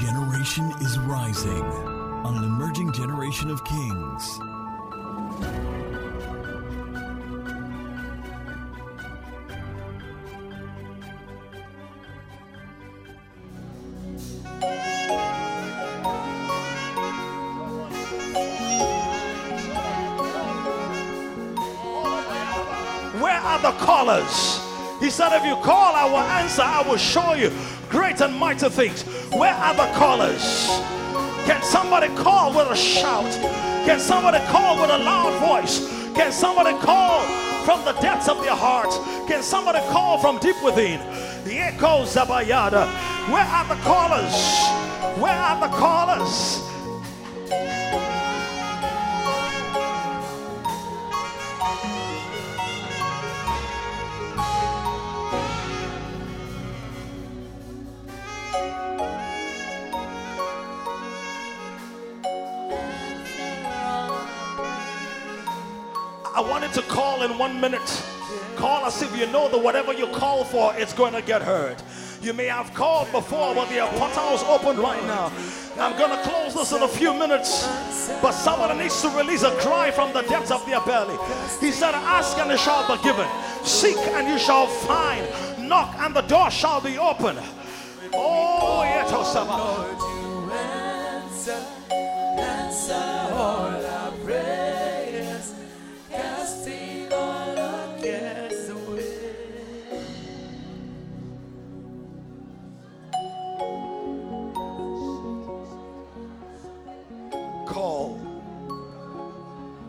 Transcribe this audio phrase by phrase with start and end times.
[0.00, 1.62] generation is rising
[2.26, 4.40] on an emerging generation of kings.
[23.20, 24.60] Where are the callers?
[24.98, 26.62] He said, If you call, I will answer.
[26.62, 27.52] I will show you
[27.88, 29.04] great and mighty things.
[29.36, 30.68] Where are the callers?
[31.44, 33.30] Can somebody call with a shout?
[33.84, 35.80] Can somebody call with a loud voice?
[36.14, 37.20] Can somebody call
[37.64, 38.90] from the depths of their heart?
[39.26, 41.00] Can somebody call from deep within?
[41.44, 42.86] The echo Zabayada.
[43.28, 45.18] Where are the callers?
[45.20, 46.63] Where are the callers?
[69.58, 71.76] Whatever you call for, it's going to get heard.
[72.22, 75.30] You may have called before, but the portal is open right now.
[75.78, 77.66] I'm going to close this in a few minutes,
[78.22, 81.16] but somebody needs to release a cry from the depths of their belly.
[81.60, 83.26] He said, Ask and it shall be given,
[83.64, 85.26] seek and you shall find,
[85.68, 87.36] knock and the door shall be open.
[88.12, 89.10] Oh, yes,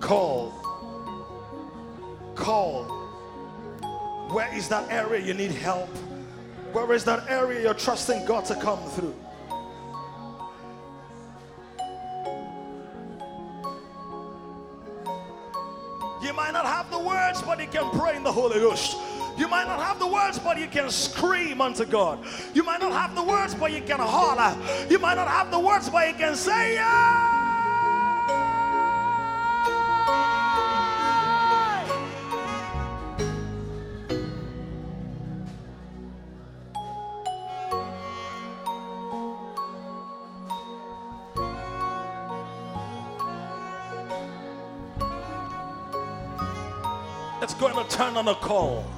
[0.06, 0.54] Call.
[2.36, 2.84] Call.
[4.30, 5.90] Where is that area you need help?
[6.74, 9.16] Where is that area you're trusting God to come through?
[16.22, 18.96] You might not have the words, but you can pray in the Holy Ghost.
[19.40, 22.24] You might not have the words, but you can scream unto God.
[22.54, 24.56] You might not have the words, but you can holler.
[24.88, 27.25] You might not have the words, but you can say, Yeah.
[48.18, 48.95] On a call.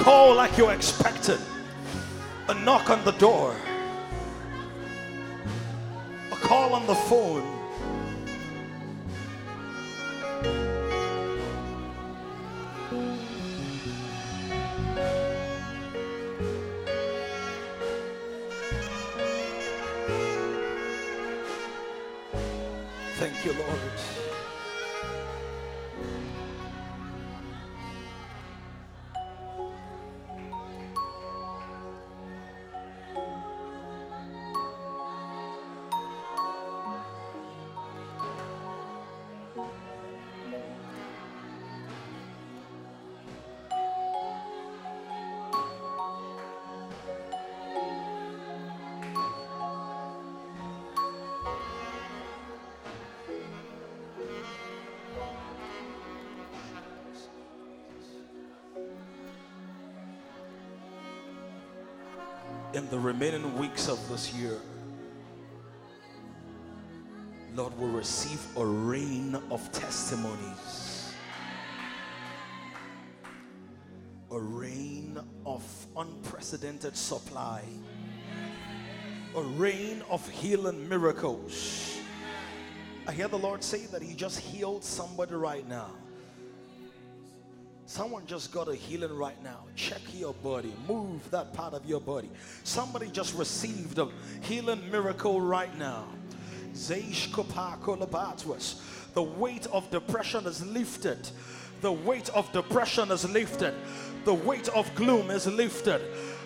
[0.00, 1.38] Call like you're expected.
[2.48, 3.54] A knock on the door.
[6.32, 7.59] A call on the phone.
[62.90, 64.58] The remaining weeks of this year,
[67.54, 71.14] Lord, will receive a rain of testimonies,
[74.32, 75.62] a rain of
[75.96, 77.62] unprecedented supply,
[79.36, 81.96] a rain of healing miracles.
[83.06, 85.92] I hear the Lord say that He just healed somebody right now.
[88.00, 89.58] Someone just got a healing right now.
[89.76, 90.72] Check your body.
[90.88, 92.30] Move that part of your body.
[92.64, 94.08] Somebody just received a
[94.40, 96.06] healing miracle right now.
[99.12, 101.28] The weight of depression is lifted.
[101.82, 103.74] The weight of depression is lifted.
[104.24, 106.00] The weight of gloom is lifted.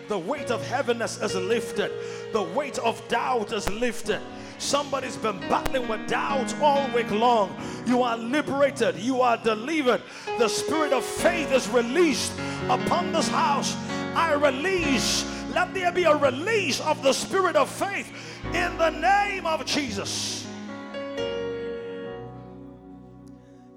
[0.09, 1.93] The weight of heaviness is lifted.
[2.33, 4.21] The weight of doubt is lifted.
[4.59, 7.56] Somebody's been battling with doubts all week long.
[7.87, 8.97] You are liberated.
[8.97, 10.03] You are delivered.
[10.39, 12.33] The spirit of faith is released
[12.69, 13.77] upon this house.
[14.15, 15.25] I release.
[15.53, 18.12] Let there be a release of the spirit of faith
[18.53, 20.47] in the name of Jesus.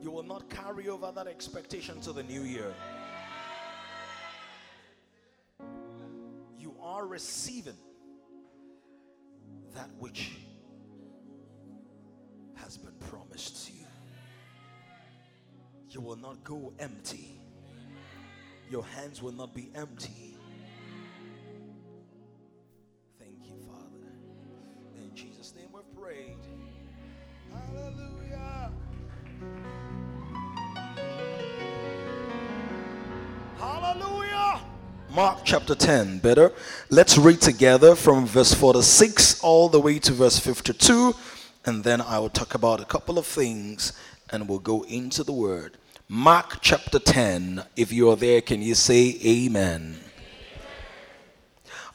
[0.02, 2.74] You will not carry over that expectation to the new year.
[6.58, 7.78] You are receiving
[9.76, 10.32] that which
[12.64, 13.86] has been promised to you.
[15.90, 17.40] You will not go empty,
[18.70, 20.36] your hands will not be empty.
[23.20, 24.12] Thank you, Father.
[24.96, 26.38] In Jesus' name we've prayed.
[27.52, 28.72] Hallelujah.
[33.58, 34.62] Hallelujah.
[35.16, 36.52] Mark chapter 10, better.
[36.90, 41.16] Let's read together from verse 46 all the way to verse 52
[41.68, 43.92] and then I will talk about a couple of things
[44.30, 45.78] and we'll go into the word.
[46.08, 47.62] Mark chapter 10.
[47.76, 50.00] If you are there, can you say amen?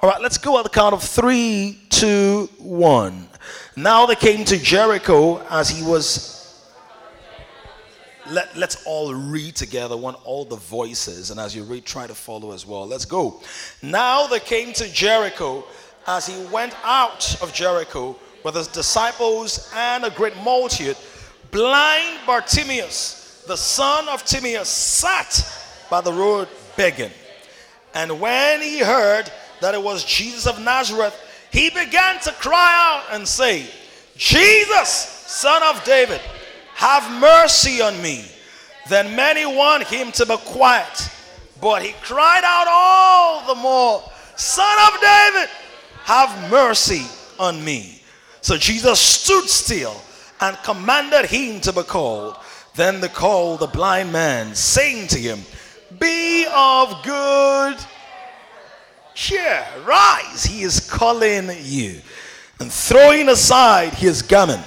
[0.00, 3.28] All right, let's go at the count of three, two, one.
[3.74, 6.69] Now they came to Jericho as he was.
[8.30, 12.14] Let, let's all read together, want all the voices, and as you read, try to
[12.14, 12.86] follow as well.
[12.86, 13.40] Let's go.
[13.82, 15.64] Now they came to Jericho
[16.06, 20.96] as he went out of Jericho with his disciples and a great multitude,
[21.50, 25.46] blind Bartimaeus, the son of Timaeus, sat
[25.90, 27.10] by the road begging.
[27.94, 29.30] And when he heard
[29.60, 31.18] that it was Jesus of Nazareth,
[31.50, 33.66] he began to cry out and say,
[34.16, 36.20] Jesus, son of David,
[36.74, 38.24] have mercy on me.
[38.88, 41.08] Then many want him to be quiet,
[41.60, 44.02] but he cried out all the more,
[44.36, 45.48] Son of David,
[46.04, 47.06] have mercy
[47.38, 48.01] on me.
[48.42, 49.98] So Jesus stood still
[50.40, 52.36] and commanded him to be called.
[52.74, 55.40] Then they called the blind man, saying to him,
[55.98, 57.76] Be of good
[59.14, 62.00] cheer, rise, he is calling you.
[62.60, 64.62] And throwing aside his garment,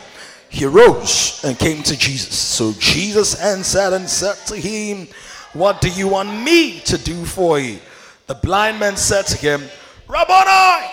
[0.49, 2.37] he rose and came to Jesus.
[2.37, 5.07] So Jesus answered and said to him,
[5.53, 7.79] What do you want me to do for you?
[8.27, 9.61] The blind man said to him,
[10.07, 10.87] Rabboni,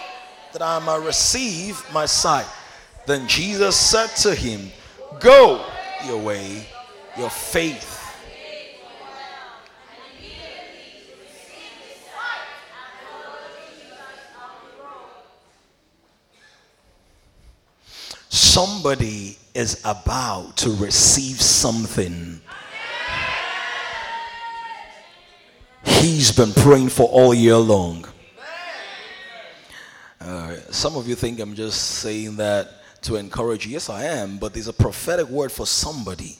[0.52, 2.46] that I may receive my sight.
[3.06, 4.70] Then Jesus said to him,
[5.18, 5.64] Go
[6.06, 6.66] your way,
[7.16, 7.98] your faith.
[18.28, 22.40] Somebody is about to receive something.
[25.84, 28.06] He's been praying for all year long.
[30.20, 33.72] Uh, some of you think I'm just saying that to encourage you.
[33.72, 36.36] Yes, I am, but there's a prophetic word for somebody.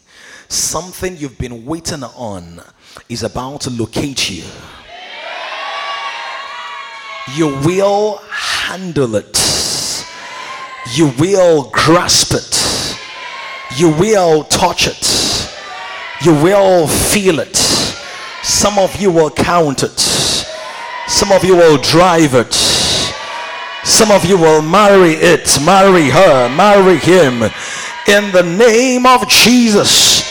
[0.49, 2.63] Something you've been waiting on
[3.09, 4.45] is about to locate you.
[7.37, 9.39] You will handle it,
[10.95, 12.99] you will grasp it,
[13.79, 15.49] you will touch it,
[16.25, 17.57] you will feel it.
[18.43, 19.99] Some of you will count it,
[21.09, 22.82] some of you will drive it
[23.85, 27.43] some of you will marry it, marry her, marry him
[28.07, 30.23] in the name of Jesus.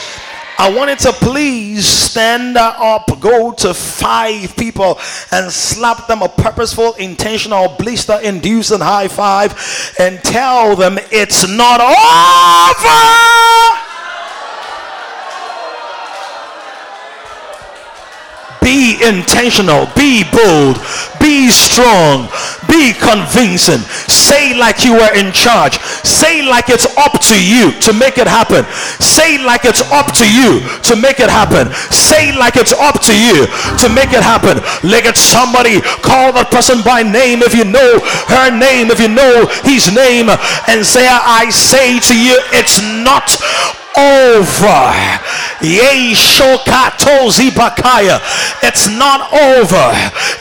[0.58, 5.00] I wanted to please stand up, go to five people
[5.32, 9.56] and slap them a purposeful, intentional, blister inducing high five
[9.98, 13.91] and tell them it's not over.
[18.92, 20.76] Be intentional, be bold,
[21.22, 22.28] be strong,
[22.68, 23.80] Be convincing.
[24.08, 25.80] Say like you were in charge.
[26.04, 28.64] Say like it's up to you to make it happen.
[29.00, 31.72] Say like it's up to you to make it happen.
[31.92, 33.48] Say like it's up to you
[33.80, 34.60] to make it happen.
[34.88, 35.80] Look at somebody.
[36.04, 38.00] Call that person by name if you know
[38.32, 40.28] her name, if you know his name,
[40.68, 43.36] and say, I say to you, it's not
[43.98, 44.94] over.
[48.64, 49.92] It's not over.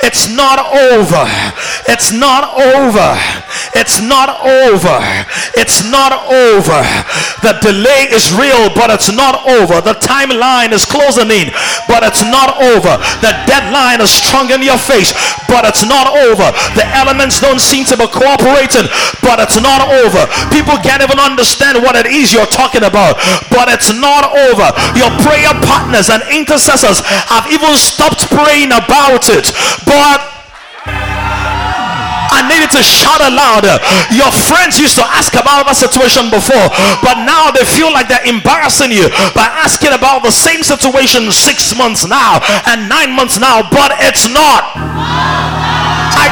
[0.03, 1.25] It's not over.
[1.89, 3.17] It's not over.
[3.75, 4.99] It's not over.
[5.57, 6.81] It's not over.
[7.43, 9.81] The delay is real, but it's not over.
[9.81, 11.51] The timeline is closing in,
[11.89, 12.97] but it's not over.
[13.21, 15.13] The deadline is strong in your face,
[15.49, 16.53] but it's not over.
[16.77, 18.89] The elements don't seem to be cooperating,
[19.23, 20.27] but it's not over.
[20.53, 24.69] People can't even understand what it is you're talking about but it's not over.
[24.99, 27.01] Your prayer partners and intercessors
[27.33, 29.49] have even stopped praying about it,
[29.89, 30.21] but
[32.31, 33.67] I needed to shout aloud.
[34.15, 36.73] Your friends used to ask about that situation before,
[37.05, 41.77] but now they feel like they're embarrassing you by asking about the same situation six
[41.77, 44.73] months now and nine months now, but it's not.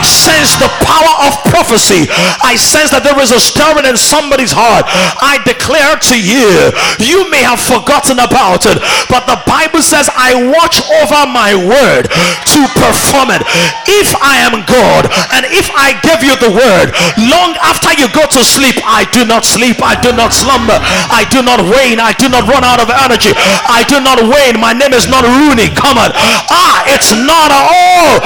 [0.04, 2.06] Sense the power of prophecy.
[2.42, 4.86] I sense that there is a stirring in somebody's heart.
[5.22, 8.78] I declare to you, you may have forgotten about it,
[9.10, 13.42] but the Bible says, I watch over my word to perform it.
[13.88, 16.94] If I am God and if I give you the word,
[17.28, 20.76] long after you go to sleep, I do not sleep, I do not slumber,
[21.10, 23.32] I do not wane, I do not run out of energy,
[23.68, 24.60] I do not wane.
[24.60, 25.70] My name is not Rooney.
[25.74, 26.10] Come on.
[26.50, 28.20] Ah, it's not all.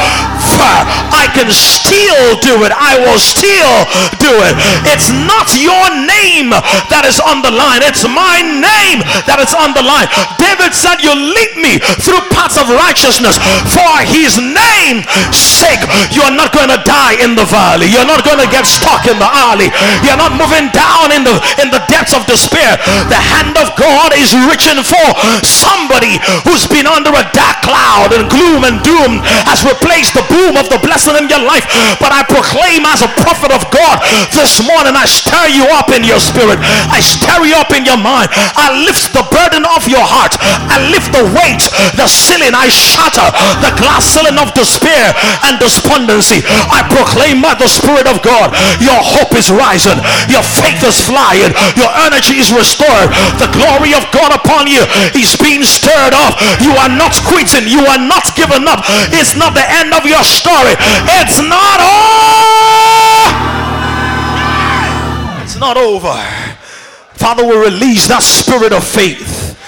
[1.12, 2.72] I can still do it.
[2.74, 3.76] I will still
[4.18, 4.54] do it.
[4.90, 6.50] It's not your name
[6.90, 9.00] that is on the line, it's my name
[9.30, 10.08] that is on the line.
[10.40, 13.38] David said, You lead me through paths of righteousness
[13.70, 15.82] for his name's sake.
[16.10, 19.18] You're not going to die in the valley, you're not going to get stuck in
[19.18, 19.70] the alley,
[20.02, 22.80] you're not moving down in the in the depths of despair.
[23.12, 25.06] The hand of God is reaching for
[25.44, 30.56] somebody who's been under a dark cloud and gloom and doom has replaced the boom
[30.56, 31.68] of the blessing in your life life.
[32.00, 34.00] But I proclaim as a prophet of God
[34.32, 36.56] this morning, I stir you up in your spirit.
[36.88, 38.32] I stir you up in your mind.
[38.56, 40.40] I lift the burden off your heart.
[40.40, 41.60] I lift the weight,
[42.00, 42.56] the ceiling.
[42.56, 43.28] I shatter
[43.60, 45.12] the glass ceiling of despair
[45.44, 46.40] and despondency.
[46.72, 49.98] I proclaim by the Spirit of God, your hope is rising.
[50.32, 51.52] Your faith is flying.
[51.76, 53.12] Your energy is restored.
[53.42, 54.80] The glory of God upon you
[55.18, 56.38] is being stirred up.
[56.62, 57.68] You are not quitting.
[57.68, 58.86] You are not giving up.
[59.12, 60.78] It's not the end of your story.
[61.18, 62.12] It's not over.
[65.42, 66.14] It's not over.
[67.14, 69.58] Father, we release that spirit of faith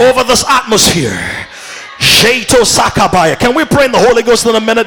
[0.00, 1.18] over this atmosphere.
[1.98, 3.38] Shato Sakabaya.
[3.38, 4.86] Can we pray in the Holy Ghost in a minute?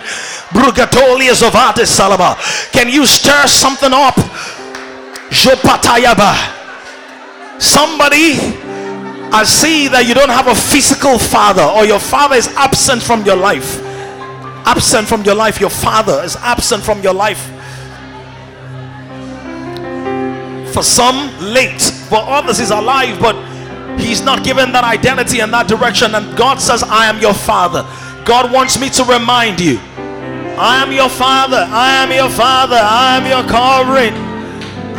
[0.51, 2.35] Brugatolia Zovate Salaba.
[2.71, 4.15] Can you stir something up?
[5.31, 6.35] Jopatayaba.
[7.59, 8.37] Somebody,
[9.31, 13.25] I see that you don't have a physical father or your father is absent from
[13.25, 13.86] your life
[14.67, 15.61] absent from your life.
[15.61, 17.41] Your father is absent from your life.
[20.73, 21.81] For some, late.
[22.09, 23.35] For others, he's alive, but
[23.97, 26.13] he's not given that identity and that direction.
[26.15, 27.87] And God says, I am your father.
[28.25, 29.79] God wants me to remind you
[30.59, 31.65] I am your father.
[31.69, 32.79] I am your father.
[32.79, 34.13] I am your covering.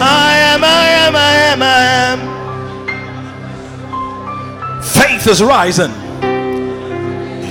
[0.00, 2.18] I am, I am, I am, I am.
[4.82, 5.92] Faith is rising.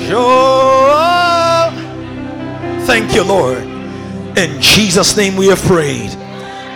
[0.07, 1.26] Sure.
[2.87, 3.57] Thank you, Lord.
[4.37, 6.09] In Jesus' name we have prayed.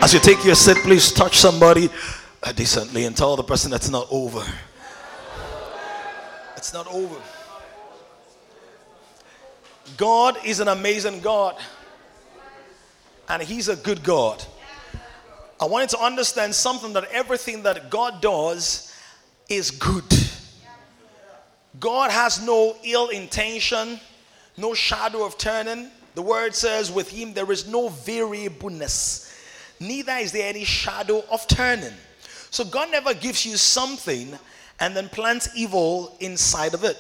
[0.03, 1.89] As you take your seat, please touch somebody
[2.43, 4.43] uh, decently and tell the person that's not over.
[6.57, 7.15] It's not over.
[9.95, 11.55] God is an amazing God,
[13.29, 14.43] and He's a good God.
[15.61, 18.93] I want you to understand something that everything that God does
[19.47, 20.13] is good.
[21.79, 23.97] God has no ill intention,
[24.57, 25.89] no shadow of turning.
[26.15, 29.33] The word says, with him there is no variableness,
[29.79, 31.93] neither is there any shadow of turning.
[32.49, 34.37] So God never gives you something
[34.79, 36.97] and then plants evil inside of it.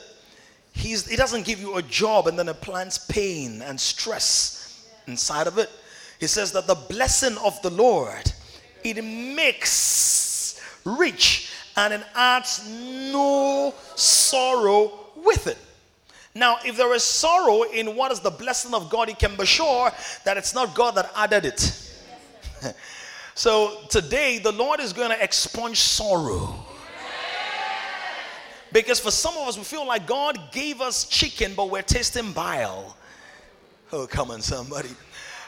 [0.73, 5.47] He's, he doesn't give you a job and then it plants pain and stress inside
[5.47, 5.69] of it.
[6.19, 8.31] He says that the blessing of the Lord,
[8.83, 15.57] it makes rich and it adds no sorrow with it.
[16.33, 19.45] Now, if there is sorrow in what is the blessing of God, you can be
[19.45, 19.91] sure
[20.23, 21.93] that it's not God that added it.
[23.35, 26.55] so today, the Lord is going to expunge sorrow.
[28.71, 32.31] Because for some of us, we feel like God gave us chicken, but we're tasting
[32.31, 32.95] bile.
[33.91, 34.89] Oh, come on, somebody.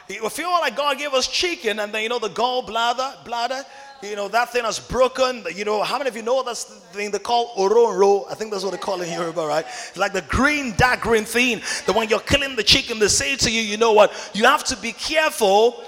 [0.10, 3.64] We feel like God gave us chicken, and then you know the gallbladder, bladder,
[4.04, 5.46] you know that thing is broken.
[5.56, 8.30] You know how many of you know that's the thing they call oronro?
[8.30, 9.66] I think that's what they call it in Yoruba, right?
[9.66, 11.62] It's like the green, dark green thing.
[11.86, 14.32] The one you're killing the chicken, they say to you, you know what?
[14.34, 15.84] You have to be careful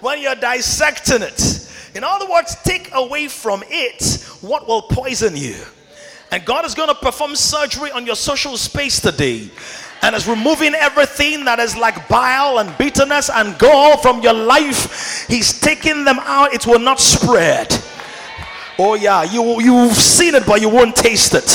[0.00, 1.70] when you're dissecting it.
[1.94, 5.56] In other words, take away from it what will poison you.
[6.30, 9.50] And God is going to perform surgery on your social space today
[10.04, 15.26] and is removing everything that is like bile and bitterness and gall from your life.
[15.28, 17.74] He's taking them out, it will not spread.
[18.78, 21.48] Oh, yeah, you, you've seen it, but you won't taste it.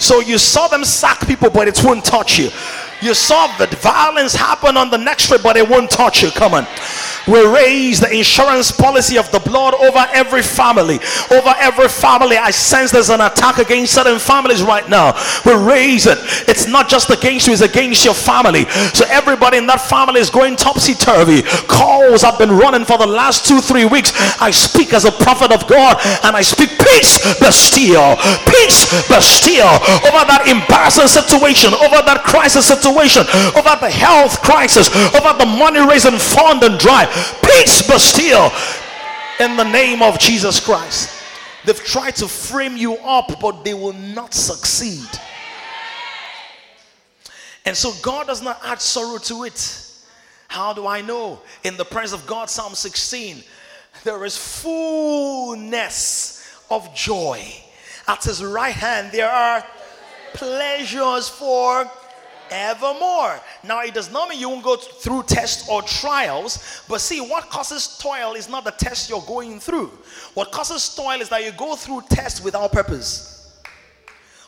[0.00, 2.50] So you saw them sack people, but it won't touch you.
[3.00, 6.30] You saw the violence happen on the next trip, but it won't touch you.
[6.32, 6.66] Come on
[7.26, 11.00] we raise the insurance policy of the blood over every family.
[11.30, 15.16] Over every family, I sense there's an attack against certain families right now.
[15.46, 16.18] We raise it.
[16.48, 18.66] It's not just against you, it's against your family.
[18.92, 21.42] So everybody in that family is going topsy turvy.
[21.66, 24.12] Calls have been running for the last two, three weeks.
[24.40, 28.16] I speak as a prophet of God and I speak peace, be still.
[28.44, 29.72] Peace, be still
[30.04, 33.24] over that embarrassing situation, over that crisis situation,
[33.56, 38.50] over the health crisis, over the money raising fund and drive Peace, but still,
[39.40, 41.22] in the name of Jesus Christ.
[41.64, 45.08] They've tried to frame you up, but they will not succeed.
[47.64, 49.80] And so God does not add sorrow to it.
[50.48, 51.40] How do I know?
[51.64, 53.42] In the presence of God, Psalm 16,
[54.04, 55.82] there is fullness
[56.70, 57.42] of joy.
[58.06, 59.64] At his right hand, there are
[60.34, 61.90] pleasures for
[62.50, 63.40] evermore.
[63.62, 67.50] Now, it does not mean you won't go through tests or trials, but see, what
[67.50, 69.90] causes toil is not the test you're going through.
[70.34, 73.30] What causes toil is that you go through tests without purpose.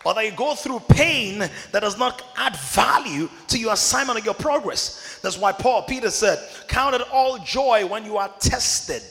[0.05, 4.23] Or that you go through pain that does not add value to your assignment or
[4.23, 5.19] your progress.
[5.21, 6.39] That's why Paul Peter said,
[6.69, 9.03] Count it all joy when you are tested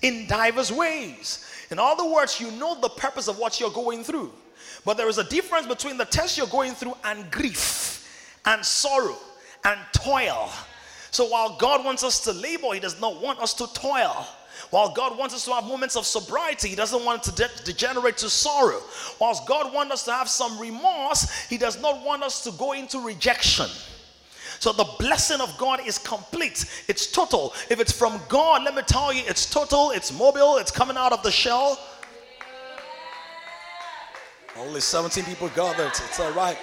[0.00, 1.46] in diverse ways.
[1.70, 4.32] In other words, you know the purpose of what you're going through.
[4.86, 7.99] But there is a difference between the test you're going through and grief
[8.46, 9.16] and sorrow
[9.64, 10.50] and toil.
[11.10, 14.26] So while God wants us to labor, He does not want us to toil.
[14.70, 17.64] While God wants us to have moments of sobriety, He doesn't want it to de-
[17.64, 18.80] degenerate to sorrow.
[19.18, 22.72] Whilst God wants us to have some remorse, He does not want us to go
[22.72, 23.66] into rejection.
[24.60, 26.66] So the blessing of God is complete.
[26.86, 27.54] It's total.
[27.70, 31.12] If it's from God, let me tell you, it's total, it's mobile, it's coming out
[31.12, 31.78] of the shell.
[34.58, 35.92] Only 17 people got gathered.
[35.92, 36.58] It's all right.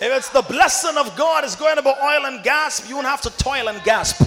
[0.00, 3.20] If it's the blessing of God is going about oil and gasp, you won't have
[3.22, 4.22] to toil and gasp.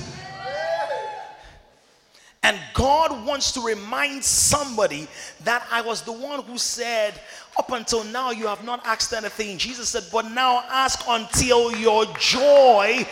[2.43, 5.07] And God wants to remind somebody
[5.43, 7.13] that I was the one who said,
[7.57, 9.57] Up until now, you have not asked anything.
[9.57, 13.07] Jesus said, But now ask until your joy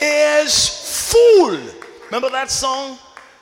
[0.00, 1.60] is full.
[2.06, 2.98] Remember that song?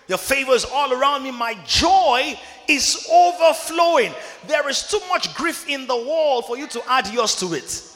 [0.09, 1.31] Your favor is all around me.
[1.31, 4.13] My joy is overflowing.
[4.47, 7.90] There is too much grief in the world for you to add yours to it.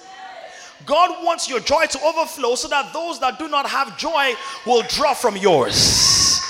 [0.86, 4.34] God wants your joy to overflow so that those that do not have joy
[4.66, 6.40] will draw from yours.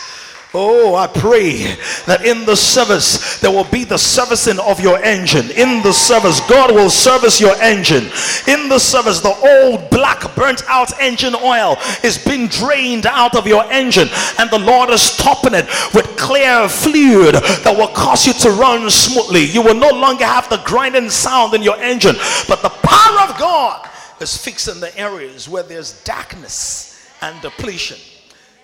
[0.56, 1.74] Oh, I pray
[2.06, 5.50] that in the service there will be the servicing of your engine.
[5.50, 8.04] In the service, God will service your engine.
[8.46, 13.48] In the service, the old black burnt out engine oil is being drained out of
[13.48, 14.08] your engine,
[14.38, 18.88] and the Lord is topping it with clear fluid that will cause you to run
[18.88, 19.42] smoothly.
[19.42, 22.14] You will no longer have the grinding sound in your engine,
[22.46, 23.90] but the power of God
[24.24, 27.98] is fixing the areas where there's darkness and depletion.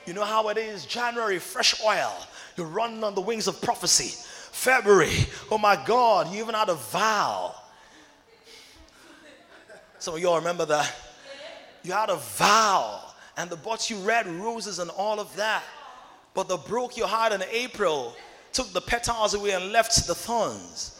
[0.06, 2.12] You know how it is January, fresh oil.
[2.56, 4.16] You're running on the wings of prophecy.
[4.52, 7.54] February, oh my God, you even had a vow.
[9.98, 10.94] Some of y'all remember that.
[11.82, 13.02] You had a vow,
[13.36, 15.62] and the bought you red roses and all of that.
[16.32, 18.16] But the broke your heart in April
[18.52, 20.99] took the petals away and left the thorns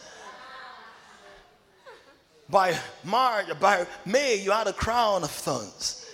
[2.51, 6.05] by March, by May, you had a crown of thorns.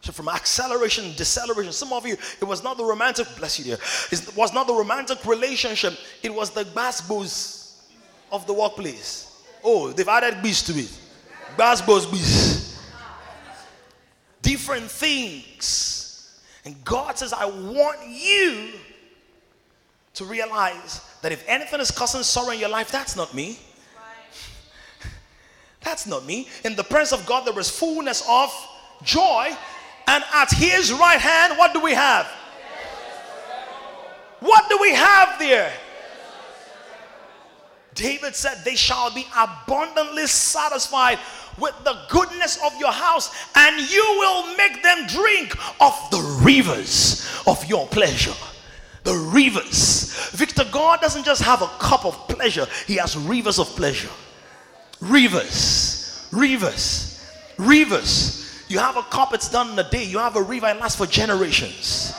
[0.00, 3.78] So from acceleration, deceleration, some of you, it was not the romantic, bless you dear,
[4.10, 7.76] it was not the romantic relationship, it was the basbos
[8.32, 9.44] of the workplace.
[9.62, 10.90] Oh, they've added bees to it.
[11.56, 12.80] Basbos bees.
[14.40, 16.40] Different things.
[16.64, 18.70] And God says, I want you
[20.14, 23.58] to realize that if anything is causing sorrow in your life, that's not me.
[25.84, 26.48] That's not me.
[26.64, 28.52] In the presence of God, there is fullness of
[29.02, 29.50] joy.
[30.06, 32.26] And at his right hand, what do we have?
[34.40, 35.72] What do we have there?
[37.94, 41.18] David said, They shall be abundantly satisfied
[41.58, 47.42] with the goodness of your house, and you will make them drink of the rivers
[47.46, 48.34] of your pleasure.
[49.04, 50.30] The rivers.
[50.30, 54.10] Victor, God doesn't just have a cup of pleasure, He has rivers of pleasure.
[55.02, 57.20] Rivers, rivers,
[57.58, 58.64] rivers.
[58.68, 60.04] You have a cup, it's done in a day.
[60.04, 62.14] You have a river, it lasts for generations.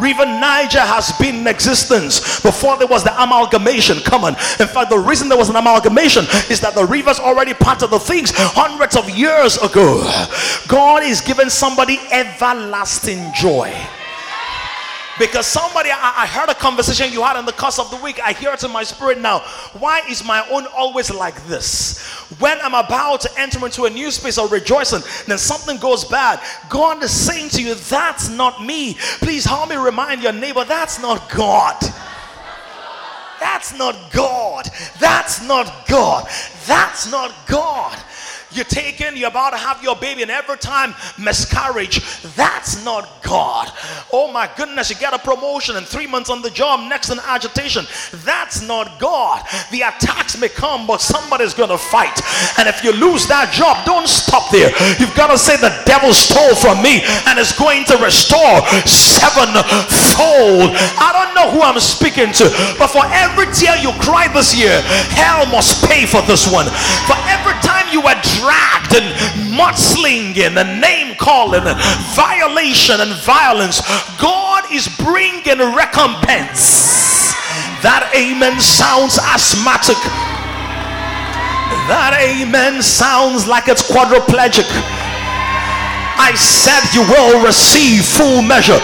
[0.00, 3.98] River Niger has been in existence before there was the amalgamation.
[4.00, 4.32] Come on.
[4.32, 7.90] In fact, the reason there was an amalgamation is that the river's already part of
[7.90, 10.02] the things hundreds of years ago.
[10.66, 13.72] God is giving somebody everlasting joy.
[15.18, 18.18] Because somebody, I, I, heard a conversation you had in the course of the week.
[18.24, 19.40] I hear it in my spirit now.
[19.78, 22.00] Why is my own always like this?
[22.38, 26.40] When I'm about to enter into a new space of rejoicing, then something goes bad.
[26.70, 28.94] God is saying to you, That's not me.
[29.18, 31.76] Please help me remind your neighbor, That's not God.
[33.38, 34.68] That's not God.
[34.98, 36.28] That's not God.
[36.66, 37.98] That's not God.
[38.54, 42.00] You're taken, you're about to have your baby, and every time miscarriage,
[42.34, 43.70] that's not God.
[44.12, 47.18] Oh my goodness, you get a promotion and three months on the job, next in
[47.20, 47.86] agitation.
[48.24, 49.42] That's not God.
[49.70, 52.20] The attacks may come, but somebody's gonna fight.
[52.58, 54.70] And if you lose that job, don't stop there.
[54.98, 60.76] You've got to say, The devil stole from me and is going to restore sevenfold.
[61.00, 62.46] I don't know who I'm speaking to,
[62.78, 64.80] but for every tear you cry this year,
[65.16, 66.66] hell must pay for this one.
[67.08, 69.06] For every time you were dragged and
[69.52, 71.78] mudslinging and name calling and
[72.16, 73.80] violation and violence,
[74.18, 77.36] God is bringing recompense.
[77.84, 80.00] That amen sounds asthmatic.
[81.90, 84.68] That amen sounds like it's quadriplegic.
[86.16, 88.78] I said you will receive full measure,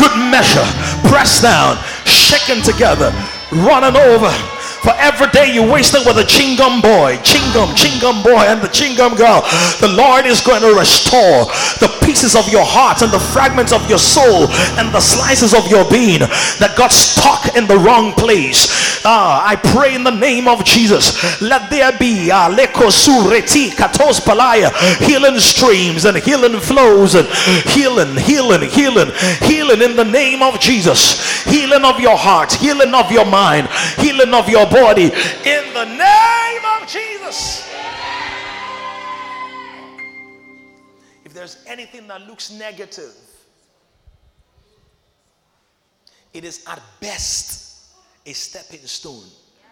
[0.00, 0.64] good measure,
[1.06, 3.12] pressed down, shaken together,
[3.52, 4.32] running over
[4.82, 9.16] for every day you wasted with a chingum boy, chingum, chingum boy, and the chingum
[9.16, 9.42] girl,
[9.80, 11.50] the Lord is going to restore
[11.82, 14.46] the pieces of your heart and the fragments of your soul
[14.78, 16.20] and the slices of your being
[16.62, 18.68] that got stuck in the wrong place.
[19.04, 22.48] Ah, I pray in the name of Jesus, let there be ah,
[25.00, 27.28] healing streams and healing flows and
[27.66, 29.10] healing, healing, healing,
[29.42, 34.34] healing in the name of Jesus, healing of your heart, healing of your mind, healing
[34.34, 37.68] of your body in the name of Jesus.
[41.24, 43.14] If there's anything that looks negative,
[46.32, 47.94] it is at best
[48.26, 49.24] a stepping stone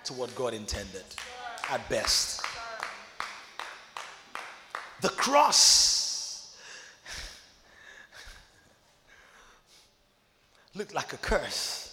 [0.04, 1.04] to what God intended.
[1.70, 2.42] At best.
[5.02, 6.56] The cross
[10.74, 11.85] looked like a curse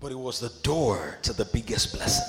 [0.00, 2.26] but it was the door to the biggest blessing.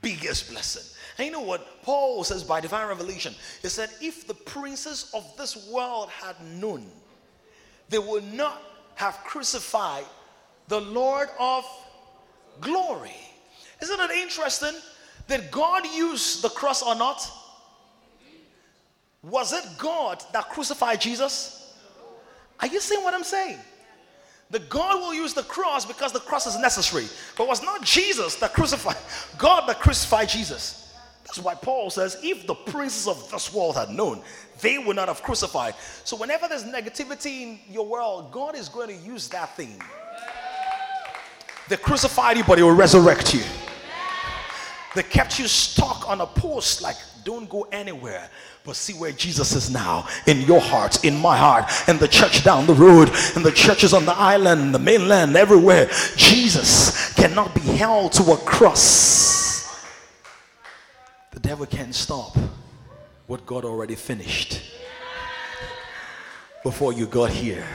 [0.00, 0.84] Biggest blessing.
[1.18, 1.82] And you know what?
[1.82, 6.86] Paul says by divine revelation, he said, if the princes of this world had known,
[7.88, 8.62] they would not
[8.94, 10.04] have crucified
[10.68, 11.64] the Lord of
[12.60, 13.16] glory.
[13.82, 14.74] Isn't it interesting
[15.26, 17.28] that God used the cross or not?
[19.22, 21.74] Was it God that crucified Jesus?
[22.60, 23.58] Are you seeing what I'm saying?
[24.50, 27.06] The God will use the cross because the cross is necessary.
[27.36, 28.96] But it was not Jesus that crucified,
[29.36, 30.94] God that crucified Jesus.
[31.24, 34.22] That's why Paul says, if the princes of this world had known,
[34.62, 35.74] they would not have crucified.
[36.04, 39.78] So whenever there's negativity in your world, God is going to use that thing.
[41.68, 43.42] They crucified you, but he will resurrect you.
[44.94, 48.30] They kept you stuck on a post, like, don't go anywhere.
[48.68, 52.44] But see where Jesus is now in your heart, in my heart, in the church
[52.44, 55.88] down the road, in the churches on the island, the mainland, everywhere.
[56.16, 59.74] Jesus cannot be held to a cross.
[61.30, 62.36] The devil can't stop
[63.26, 64.60] what God already finished
[66.62, 67.66] before you got here.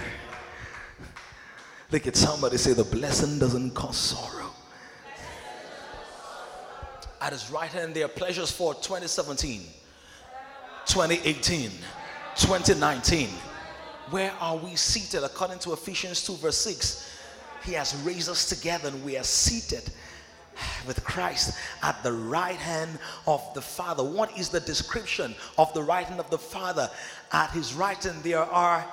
[1.90, 4.52] Look at somebody say, The blessing doesn't cause sorrow.
[7.20, 9.64] At his right hand, there are pleasures for 2017.
[10.86, 11.70] 2018,
[12.36, 13.30] 2019.
[14.10, 15.24] Where are we seated?
[15.24, 17.10] According to Ephesians 2, verse 6,
[17.66, 19.90] He has raised us together and we are seated
[20.86, 24.04] with Christ at the right hand of the Father.
[24.04, 26.90] What is the description of the right hand of the Father?
[27.32, 28.86] At His right hand, there are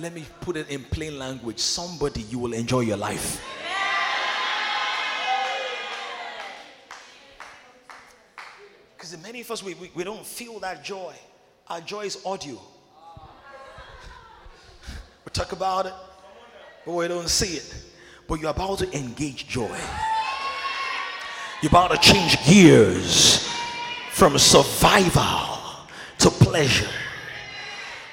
[0.00, 3.42] let me put it in plain language somebody you will enjoy your life
[9.10, 11.12] Because many of us, we, we, we don't feel that joy.
[11.66, 12.60] Our joy is audio.
[15.24, 15.92] We talk about it,
[16.86, 17.74] but we don't see it.
[18.28, 19.76] But you're about to engage joy.
[21.60, 23.48] You're about to change gears
[24.12, 25.58] from survival
[26.18, 26.88] to pleasure,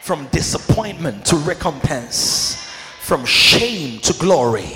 [0.01, 2.55] from disappointment to recompense,
[3.01, 4.73] from shame to glory.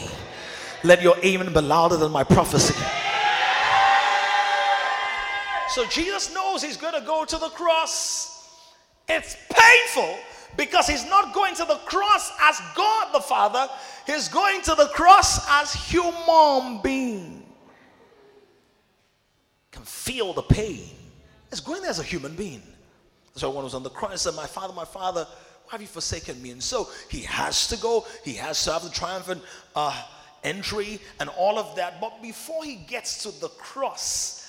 [0.83, 2.75] Let your amen be louder than my prophecy.
[5.71, 8.67] So Jesus knows he's going to go to the cross.
[9.07, 10.17] It's painful
[10.57, 13.67] because he's not going to the cross as God the Father,
[14.05, 17.45] he's going to the cross as human being.
[19.71, 20.89] Can feel the pain.
[21.49, 22.61] He's going there as a human being.
[23.35, 25.25] So one was on the cross said, My father, my father,
[25.65, 26.51] why have you forsaken me?
[26.51, 29.41] And so he has to go, he has to have the triumphant
[29.73, 30.03] uh,
[30.43, 32.01] entry and all of that.
[32.01, 34.40] But before he gets to the cross,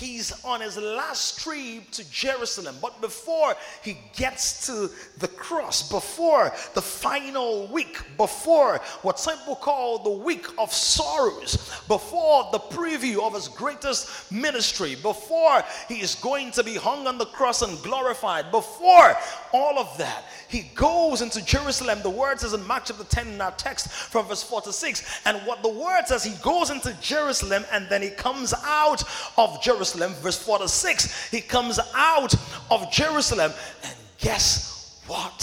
[0.00, 2.76] he's on his last trip to Jerusalem.
[2.80, 9.56] But before he gets to the cross, before the final week, before what some people
[9.56, 16.14] call the week of sorrows, before the preview of his greatest ministry, before he is
[16.16, 19.14] going to be hung on the cross and glorified, before
[19.52, 22.00] all of that, he goes into Jerusalem.
[22.02, 25.20] The word says in Mark chapter 10 in our text from verse 4 to 6.
[25.26, 29.02] And what the word says, he goes into Jerusalem and then he comes out
[29.36, 29.89] of Jerusalem.
[29.94, 31.30] Verse 4 to 6.
[31.30, 32.34] He comes out
[32.70, 33.52] of Jerusalem.
[33.84, 35.38] And guess what?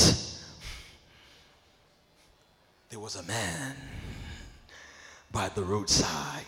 [2.90, 3.76] There was a man
[5.32, 6.44] by the roadside.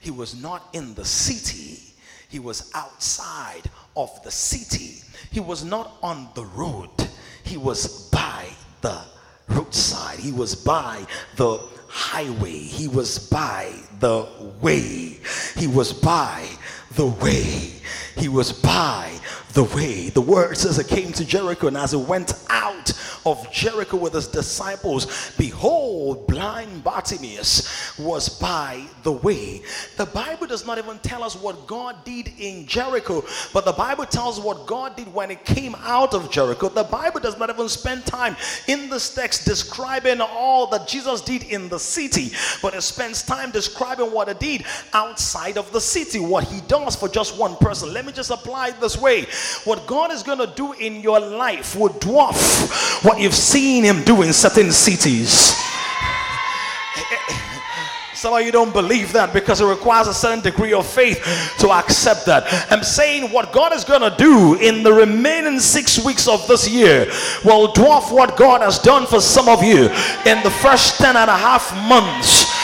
[0.00, 1.94] He was not in the city,
[2.28, 3.62] he was outside
[3.96, 5.02] of the city.
[5.30, 6.90] He was not on the road
[7.48, 8.46] he was by
[8.82, 9.00] the
[9.48, 11.04] roadside, he was by
[11.36, 14.28] the highway, he was by the
[14.60, 15.18] way,
[15.56, 16.46] he was by
[16.98, 17.70] the way,
[18.16, 19.08] he was by
[19.58, 20.08] the way.
[20.08, 22.92] The word says it came to Jericho, and as it went out
[23.26, 29.60] of Jericho with his disciples, behold, blind Bartimaeus was by the way.
[29.96, 34.06] The Bible does not even tell us what God did in Jericho, but the Bible
[34.06, 36.68] tells what God did when it came out of Jericho.
[36.68, 38.36] The Bible does not even spend time
[38.68, 42.30] in this text describing all that Jesus did in the city,
[42.62, 46.94] but it spends time describing what it did outside of the city, what he does
[46.94, 47.92] for just one person.
[47.92, 49.26] Let me just apply it this way
[49.64, 54.04] what God is going to do in your life will dwarf what you've seen Him
[54.04, 55.54] do in certain cities.
[58.18, 61.22] Some of you don't believe that because it requires a certain degree of faith
[61.60, 62.48] to accept that.
[62.68, 66.68] I'm saying what God is going to do in the remaining six weeks of this
[66.68, 67.06] year
[67.44, 69.84] will dwarf what God has done for some of you
[70.26, 72.57] in the first ten and a half months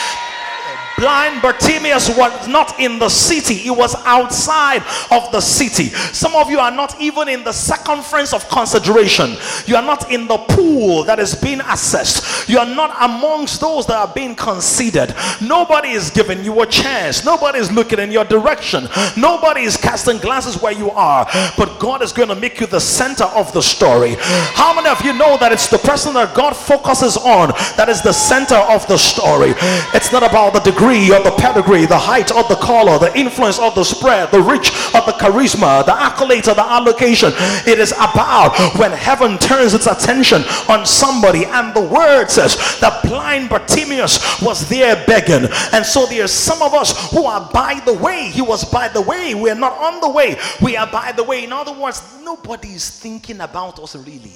[0.97, 5.89] blind Bartimaeus was not in the city, he was outside of the city.
[5.89, 10.27] Some of you are not even in the circumference of consideration, you are not in
[10.27, 15.13] the pool that is being assessed, you are not amongst those that are being considered.
[15.41, 20.17] Nobody is giving you a chance, nobody is looking in your direction, nobody is casting
[20.17, 21.25] glances where you are,
[21.57, 24.15] but God is going to make you the center of the story.
[24.19, 28.01] How many of you know that it's the person that God focuses on that is
[28.01, 29.53] the center of the story?
[29.93, 33.17] It's not about the degree degree or the pedigree, the height or the color, the
[33.17, 37.31] influence or the spread, the reach or the charisma, the accolades or the allocation.
[37.65, 41.45] It is about when heaven turns its attention on somebody.
[41.45, 45.49] And the word says that blind Bartimaeus was there begging.
[45.73, 48.29] And so there's some of us who are by the way.
[48.29, 49.33] He was by the way.
[49.33, 50.37] We're not on the way.
[50.61, 51.43] We are by the way.
[51.43, 54.33] In other words, nobody is thinking about us really.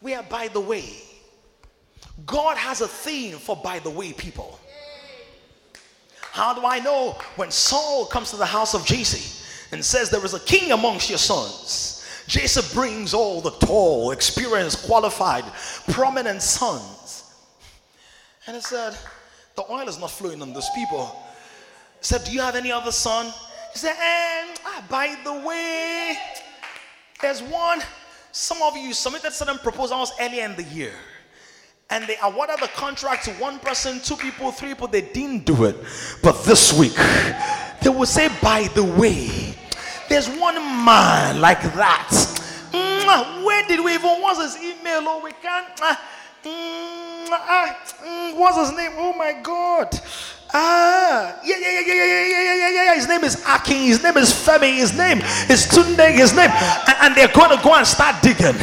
[0.00, 1.05] We are by the way.
[2.24, 4.58] God has a theme for by the way people.
[6.32, 10.24] How do I know when Saul comes to the house of Jesse and says there
[10.24, 12.04] is a king amongst your sons?
[12.26, 15.44] Jesse brings all the tall, experienced, qualified,
[15.88, 17.34] prominent sons.
[18.46, 18.96] And he said,
[19.54, 21.16] The oil is not flowing on those people.
[22.00, 23.32] He said, Do you have any other son?
[23.72, 26.18] He said, And ah, by the way,
[27.20, 27.80] there's one.
[28.32, 30.92] Some of you submitted certain proposals earlier in the year
[31.90, 34.88] and they awarded the contract to one person, two people, three people.
[34.88, 35.76] They didn't do it.
[36.22, 36.96] But this week,
[37.80, 39.54] they will say, by the way,
[40.08, 42.42] there's one man like that.
[43.44, 44.20] Where did we even?
[44.20, 45.02] What's his email?
[45.02, 45.68] Oh, we can't.
[45.80, 45.94] Uh,
[48.34, 48.92] what's his name?
[48.96, 49.88] Oh my God.
[50.54, 52.94] Ah, yeah, yeah, yeah, yeah, yeah, yeah, yeah, yeah, yeah.
[52.94, 53.86] His name is Akin.
[53.86, 54.76] His name is Femi.
[54.76, 55.18] His name
[55.50, 56.10] is Tunde.
[56.12, 58.54] His name, and, and they're going to go and start digging.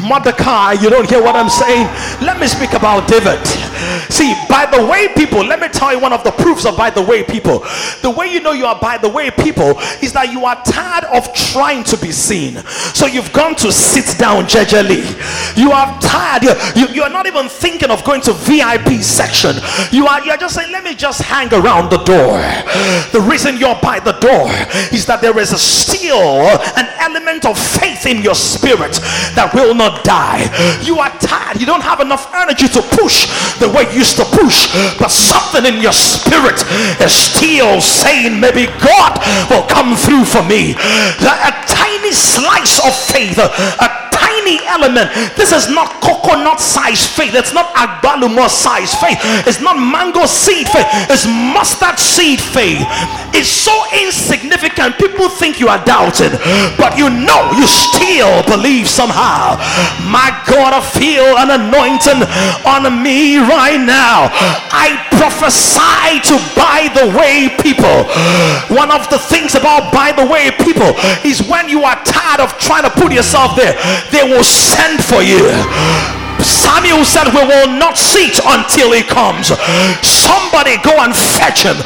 [0.00, 1.86] Mordecai, you don't hear what I'm saying?
[2.24, 3.44] Let me speak about David.
[4.10, 6.90] See, by the way, people, let me tell you one of the proofs of by
[6.90, 7.60] the way, people.
[8.02, 11.04] The way you know you are by the way, people, is that you are tired
[11.04, 12.56] of trying to be seen.
[12.94, 15.02] So you've gone to sit down gingerly.
[15.56, 16.42] You are tired.
[16.76, 19.56] You, you, are not even thinking of going to VIP section.
[19.92, 22.38] You are you're just saying, let me just hang around the door.
[23.12, 24.48] The reason you're by the door
[24.92, 28.98] is that there is a still an element of faith in your spirit
[29.34, 30.48] that will not die.
[30.82, 31.60] You are tired.
[31.60, 35.66] You don't have enough energy to push the way you used to push, but something
[35.66, 36.62] in your spirit
[37.02, 39.18] is still saying, maybe God
[39.50, 40.78] will come through for me.
[41.18, 45.10] That a tiny slice of faith, a tiny element.
[45.34, 47.34] This is not coconut size faith.
[47.34, 49.18] It's not agbalumo size faith.
[49.46, 50.86] It's not mango seed faith.
[51.10, 52.82] It's mustard seed faith.
[53.34, 54.98] It's so insignificant.
[54.98, 56.32] People think you are doubting,
[56.78, 59.58] but you know you still believe somehow.
[60.08, 62.22] My God, I feel an anointing
[62.64, 64.30] on me right now.
[64.72, 68.08] I prophesy to by the way people.
[68.74, 72.56] One of the things about by the way people is when you are tired of
[72.58, 73.74] trying to put yourself there,
[74.10, 75.42] they will send for you.
[76.42, 79.48] Samuel said, We will not sit until he comes.
[80.02, 81.76] Somebody go and fetch him.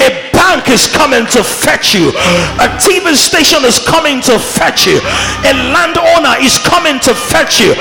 [0.00, 2.08] A bank is coming to fetch you.
[2.64, 4.96] A TV station is coming to fetch you.
[5.44, 7.76] A landowner is coming to fetch you.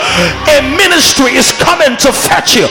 [0.51, 2.67] A ministry is coming to fetch you.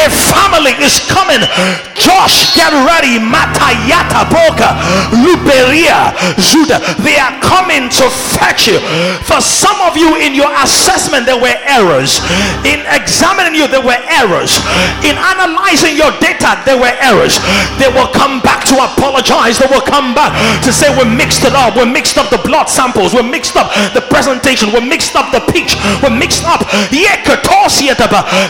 [0.00, 1.44] A family is coming.
[1.92, 3.20] Josh, get ready.
[3.20, 4.72] Matayata Boga,
[5.12, 6.80] Luberia, Judah.
[7.04, 8.80] They are coming to fetch you.
[9.28, 12.24] For some of you in your assessment, there were errors.
[12.64, 14.56] In examining you, there were errors.
[15.04, 17.36] In analyzing your data, there were errors.
[17.76, 19.25] They will come back to apologize.
[19.26, 20.30] They will come back
[20.62, 21.74] to say we mixed it up.
[21.74, 23.14] We mixed up the blood samples.
[23.14, 24.70] We mixed up the presentation.
[24.72, 25.74] We mixed up the pitch.
[26.02, 26.62] We mixed up.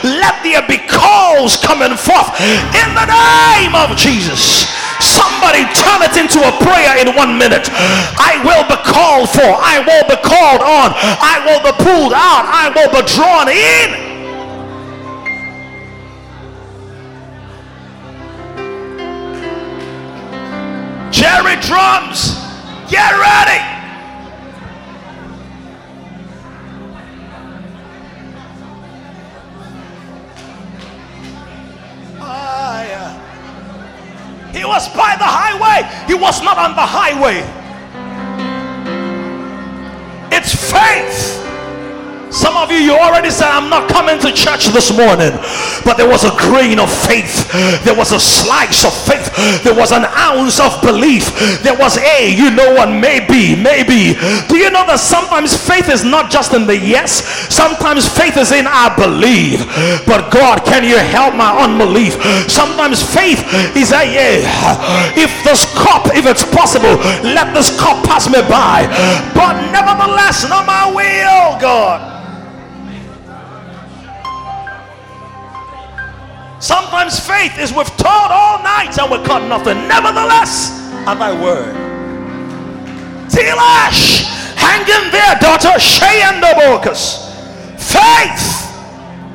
[0.04, 2.28] Let there be calls coming forth
[2.76, 4.68] in the name of Jesus.
[5.00, 7.68] Somebody turn it into a prayer in one minute.
[8.20, 9.48] I will be called for.
[9.56, 10.92] I will be called on.
[10.96, 12.44] I will be pulled out.
[12.48, 14.05] I will be drawn in.
[21.26, 22.36] Jerry drums,
[22.88, 23.60] get ready.
[32.20, 33.18] Uh,
[34.52, 36.06] he was by the highway.
[36.06, 37.42] He was not on the highway.
[40.30, 41.45] It's faith.
[42.36, 45.32] Some of you, you already said, I'm not coming to church this morning.
[45.88, 47.48] But there was a grain of faith.
[47.82, 49.32] There was a slice of faith.
[49.64, 51.32] There was an ounce of belief.
[51.64, 54.20] There was a, you know what, maybe, maybe.
[54.52, 57.24] Do you know that sometimes faith is not just in the yes?
[57.48, 59.64] Sometimes faith is in I believe.
[60.04, 62.20] But God, can you help my unbelief?
[62.52, 63.40] Sometimes faith
[63.72, 64.44] is a yeah.
[65.16, 68.84] If this cup, if it's possible, let this cup pass me by.
[69.32, 72.16] But nevertheless, not my will, God.
[76.66, 79.86] Sometimes faith is we've taught all night and we caught nothing.
[79.86, 80.74] Nevertheless,
[81.06, 81.72] at thy word.
[83.30, 84.26] Tilash,
[84.58, 85.78] hang in there, daughter.
[85.78, 87.30] Shayandobokas.
[87.78, 88.66] Faith.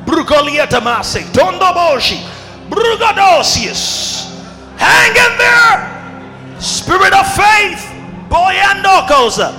[0.04, 1.22] Brugolieta Masi.
[1.32, 2.20] Tondoboshi.
[2.68, 4.28] Brugadosius.
[4.76, 6.60] Hang in there.
[6.60, 7.80] Spirit of faith.
[8.28, 9.56] Boyandokosa.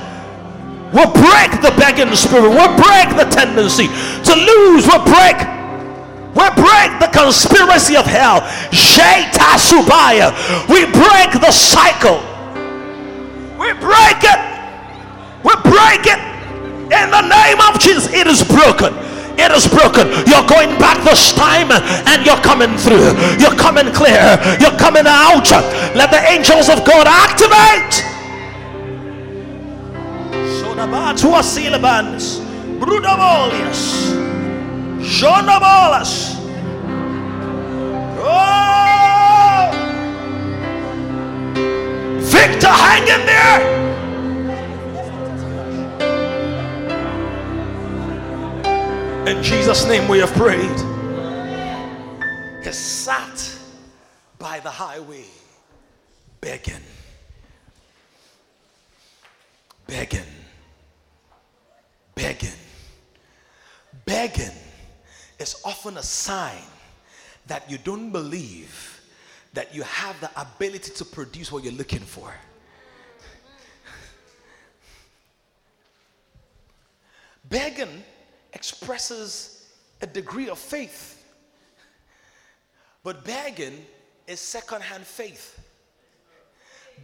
[0.93, 2.49] We'll break the begging spirit.
[2.49, 4.85] We'll break the tendency to lose.
[4.85, 5.52] We'll break
[6.35, 8.41] we break the conspiracy of hell.
[10.69, 12.21] We break the cycle.
[13.57, 14.41] We break it.
[15.43, 16.19] We break it.
[16.93, 18.93] In the name of Jesus, it is broken.
[19.37, 20.09] It is broken.
[20.29, 23.13] You're going back this time and you're coming through.
[23.39, 24.37] You're coming clear.
[24.59, 25.49] You're coming out.
[25.95, 28.03] Let the angels of God activate.
[32.79, 34.32] Brudavolius.
[35.03, 36.37] Jonabolas.
[38.19, 39.69] Oh!
[42.21, 43.83] Victor, hang in there.
[49.27, 50.79] In Jesus' name we have prayed.
[52.63, 53.57] He sat
[54.39, 55.25] by the highway
[56.39, 56.75] begging.
[59.85, 60.23] Begging.
[62.15, 62.57] Begging.
[64.05, 64.62] Begging
[65.39, 66.63] is often a sign
[67.47, 69.01] that you don't believe
[69.53, 72.33] that you have the ability to produce what you're looking for.
[77.49, 78.03] Begging
[78.53, 79.69] expresses
[80.01, 81.23] a degree of faith.
[83.03, 83.85] But begging
[84.27, 85.59] is secondhand faith.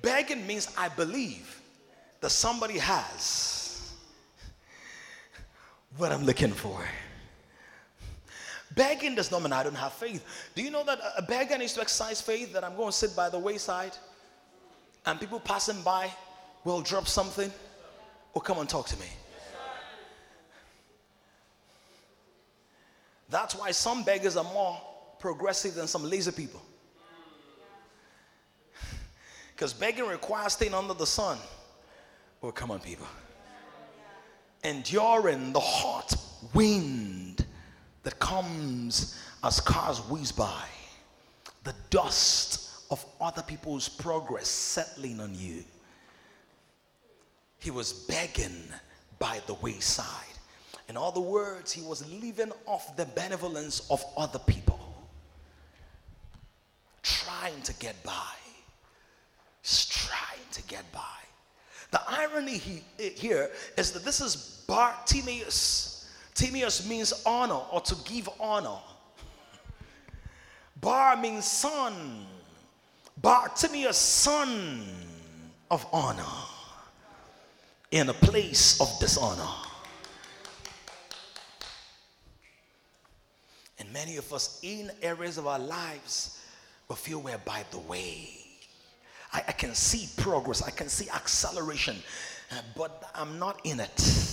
[0.01, 1.61] Begging means I believe
[2.21, 3.93] that somebody has
[5.97, 6.84] what I'm looking for.
[8.80, 10.23] Begging does not mean I don't have faith.
[10.55, 13.13] Do you know that a beggar needs to exercise faith that I'm going to sit
[13.13, 13.91] by the wayside
[15.05, 16.09] and people passing by
[16.63, 17.51] will drop something?
[18.34, 19.05] or come and talk to me.
[23.30, 24.80] That's why some beggars are more
[25.19, 26.61] progressive than some lazy people.
[29.53, 31.38] Because begging requires staying under the sun.
[32.41, 33.07] Oh, come on, people.
[34.63, 36.15] Enduring the hot
[36.53, 37.28] wind
[38.10, 40.64] that comes as cars whiz by,
[41.64, 45.64] the dust of other people's progress settling on you.
[47.60, 48.64] He was begging
[49.20, 50.07] by the wayside.
[50.88, 54.80] In other words, he was living off the benevolence of other people,
[57.03, 58.34] trying to get by.
[59.64, 60.99] Trying to get by.
[61.91, 65.99] The irony he, here is that this is Bartimaeus.
[66.39, 68.77] Timaeus means honor or to give honor.
[70.79, 72.25] Bar means son.
[73.21, 74.85] Bartimaeus, son
[75.69, 76.23] of honor,
[77.91, 79.49] in a place of dishonor.
[83.77, 86.41] And many of us, in areas of our lives,
[86.87, 88.29] we feel we're by the way.
[89.33, 91.97] I, I can see progress, I can see acceleration,
[92.53, 94.28] uh, but I'm not in it.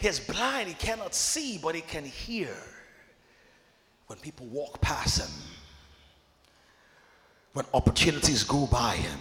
[0.00, 2.56] He's blind, he cannot see, but he can hear
[4.06, 5.30] when people walk past him
[7.52, 9.18] when opportunities go by him,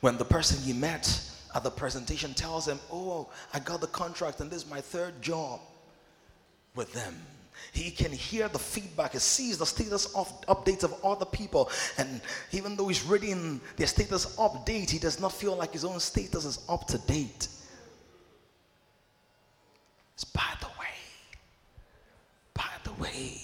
[0.00, 1.22] when the person he met
[1.54, 5.20] at the presentation tells him, Oh, I got the contract and this is my third
[5.22, 5.60] job
[6.74, 7.14] with them.
[7.72, 12.22] He can hear the feedback, he sees the status of updates of other people, and
[12.52, 16.46] even though he's reading their status update, he does not feel like his own status
[16.46, 17.48] is up to date.
[20.20, 20.98] It's by the way,
[22.52, 23.40] by the way.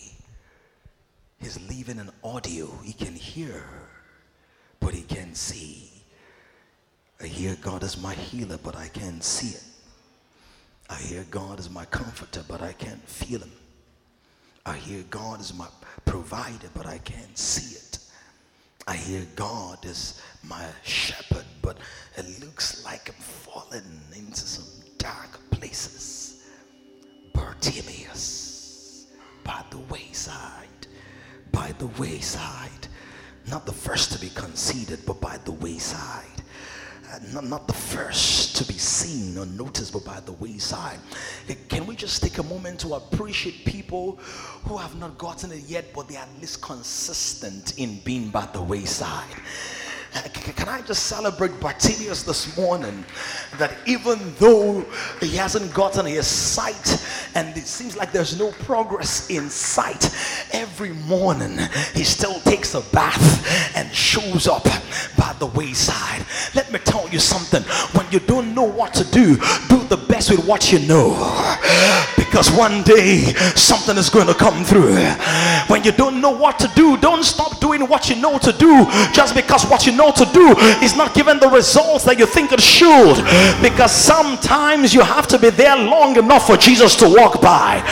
[1.40, 2.66] He's leaving an audio.
[2.84, 3.64] He can hear,
[4.78, 5.90] but he can't see.
[7.18, 9.64] I hear God is my healer, but I can't see it.
[10.90, 13.52] I hear God is my comforter, but I can't feel him.
[14.66, 15.68] I hear God is my
[16.04, 17.98] provider, but I can't see it.
[18.86, 21.78] I hear God is my shepherd, but
[22.18, 26.35] it looks like I'm falling into some dark places.
[27.36, 29.06] Bartimaeus
[29.44, 30.66] by the wayside
[31.56, 32.86] by the wayside.
[33.48, 36.24] Not the first to be conceited, but by the wayside.
[37.10, 40.98] Uh, not, not the first to be seen or noticed, but by the wayside.
[41.68, 44.16] Can we just take a moment to appreciate people
[44.64, 48.46] who have not gotten it yet, but they are at least consistent in being by
[48.52, 49.36] the wayside?
[50.56, 53.04] Can I just celebrate Bartimaeus this morning
[53.58, 54.84] that even though
[55.20, 57.04] he hasn't gotten his sight
[57.34, 60.10] and it seems like there's no progress in sight,
[60.52, 61.58] every morning
[61.94, 64.64] he still takes a bath and shows up
[65.18, 66.24] by the wayside.
[66.54, 67.62] Let me tell you something
[67.92, 69.36] when you don't know what to do,
[69.68, 71.14] do the best with what you know
[72.36, 73.20] because one day
[73.54, 74.96] something is going to come through.
[75.68, 78.84] When you don't know what to do, don't stop doing what you know to do
[79.12, 82.52] just because what you know to do is not giving the results that you think
[82.52, 83.16] it should
[83.62, 87.82] because sometimes you have to be there long enough for Jesus to walk by.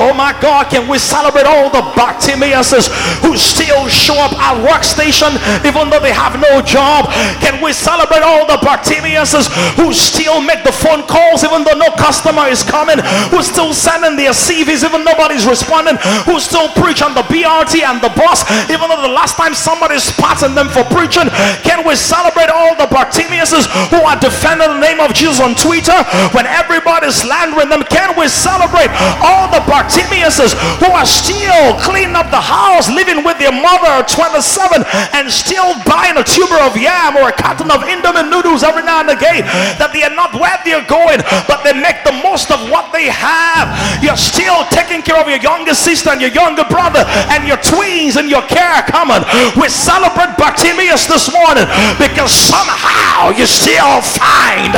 [0.00, 2.88] Oh my God, can we celebrate all the Bartimaeuses
[3.22, 5.32] who still show up at workstation
[5.64, 7.06] even though they have no job?
[7.40, 11.90] Can we celebrate all the Bartimaeuses who still make the phone calls even though no
[11.96, 12.98] customer is coming?
[13.30, 15.96] Who still sending their CVs even nobody's responding?
[16.26, 19.98] Who still preach on the BRT and the bus even though the last time somebody
[19.98, 21.28] spotting them for preaching
[21.62, 25.94] can we celebrate all the Bartimaeuses who are defending the name of Jesus on Twitter
[26.34, 27.82] when everybody's slandering them?
[27.86, 28.90] Can we celebrate
[29.22, 34.08] all the Bartimaeuses who are still cleaning up the house, living with their mother at
[34.08, 34.84] 27
[35.14, 39.00] and still buying a tuber of yam or a carton of Indomie noodles every now
[39.00, 39.44] and again?
[39.78, 43.10] That they are not where they're going, but they make the most of what they
[43.10, 43.70] have.
[44.02, 48.16] You're still taking care of your younger sister and your younger brother and your twins
[48.16, 49.22] and your care common.
[49.58, 51.66] We celebrate Bartimaeus this morning
[51.98, 54.74] because somehow you still find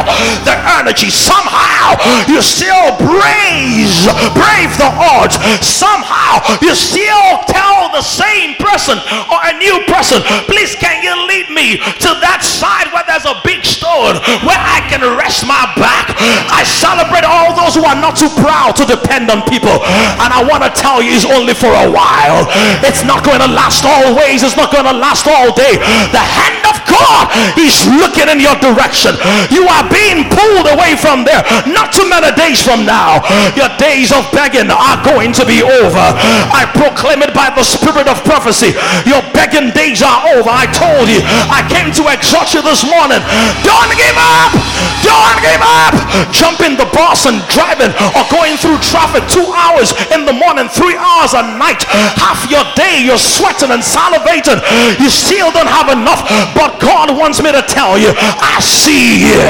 [0.49, 1.13] the energy.
[1.13, 3.93] Somehow you still brave,
[4.33, 5.37] brave the odds.
[5.61, 8.97] Somehow you still tell the same person
[9.29, 13.37] or a new person, please can you lead me to that side where there's a
[13.45, 16.17] big stone where I can rest my back.
[16.51, 19.85] I celebrate all those who are not too proud to depend on people.
[20.23, 22.49] And I want to tell you, it's only for a while.
[22.85, 24.43] It's not going to last always.
[24.43, 25.77] It's not going to last all day.
[26.13, 27.29] The hand of God
[27.59, 29.15] is looking in your direction.
[29.51, 31.43] You are being pulled away from there.
[31.69, 33.23] Not too many days from now.
[33.59, 36.07] Your days of begging are going to be over.
[36.53, 38.75] I proclaim it by the spirit of prophecy.
[39.05, 40.51] Your begging days are over.
[40.51, 41.21] I told you.
[41.51, 43.21] I came to exhort you this morning.
[43.67, 44.53] Don't give up.
[45.03, 45.95] Don't give up.
[46.33, 50.97] Jumping the bus and driving or going through traffic two hours in the morning, three
[50.97, 51.83] hours a night.
[52.17, 54.61] Half your day you're sweating and salivating.
[55.01, 56.23] You still don't have enough.
[56.55, 59.41] But God wants me to tell you, I see you.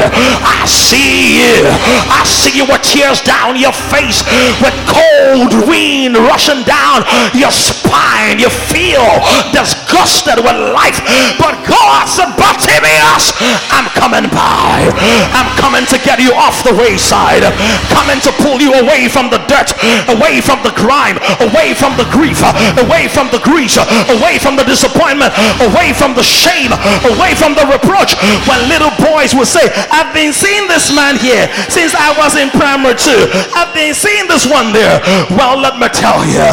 [0.42, 1.66] I see you.
[2.10, 4.22] I see you with tears down your face,
[4.62, 7.04] with cold wind rushing down
[7.34, 8.38] your spine.
[8.38, 9.04] You feel
[9.52, 10.98] disgusted with life.
[11.38, 13.34] But God said, Bartimaeus,
[13.70, 14.90] I'm coming by.
[15.34, 17.44] I'm coming to get you off the wayside.
[17.92, 19.72] Coming to pull you away from the dirt,
[20.08, 22.42] away from the grime, away from the grief,
[22.78, 26.72] away from the grease, away from the disappointment, away from the shame,
[27.16, 28.14] away from the reproach.
[28.46, 32.52] When little boys will say, I've been seeing this man here since I was in
[32.52, 33.26] primary two.
[33.56, 35.00] I've been seeing this one there.
[35.32, 36.44] Well, let me tell you,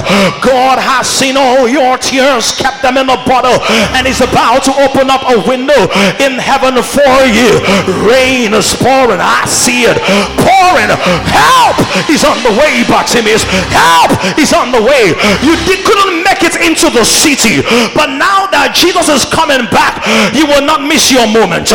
[0.41, 3.59] God has seen all your tears, kept them in a bottle,
[3.93, 5.87] and He's about to open up a window
[6.23, 7.59] in heaven for you.
[8.07, 9.19] Rain is pouring.
[9.19, 9.99] I see it
[10.39, 10.91] pouring.
[11.27, 11.77] Help
[12.09, 13.43] is on the way, Bartimaeus.
[13.73, 15.11] Help is on the way.
[15.43, 17.61] You couldn't make it into the city,
[17.93, 19.99] but now that Jesus is coming back,
[20.33, 21.73] you will not miss your moment.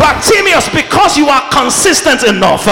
[0.00, 2.64] But Bartimaeus, because you are consistent enough,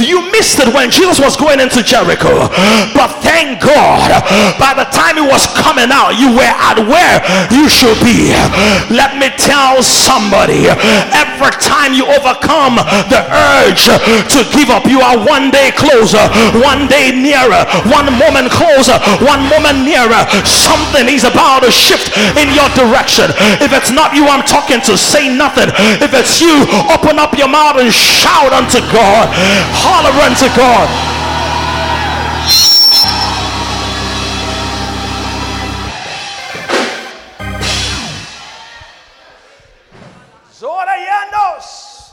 [0.00, 2.48] you missed it when Jesus was going into Jericho.
[2.96, 4.08] But thank God,
[4.56, 7.20] by the time he was coming out, you were at where
[7.52, 8.32] you should be.
[8.88, 10.70] Let me tell somebody
[11.12, 12.80] every time you overcome
[13.12, 13.90] the urge
[14.32, 16.22] to give up, you are one day closer,
[16.62, 20.24] one day nearer, one moment closer, one moment nearer.
[20.46, 23.28] Something is about to shift in your direction.
[23.60, 25.68] If it's not you, I'm talking to say nothing.
[26.00, 26.64] If it's you,
[26.94, 29.28] open up your mouth and shout unto God,
[29.74, 30.88] holler unto God.
[40.52, 42.12] Zorayandos,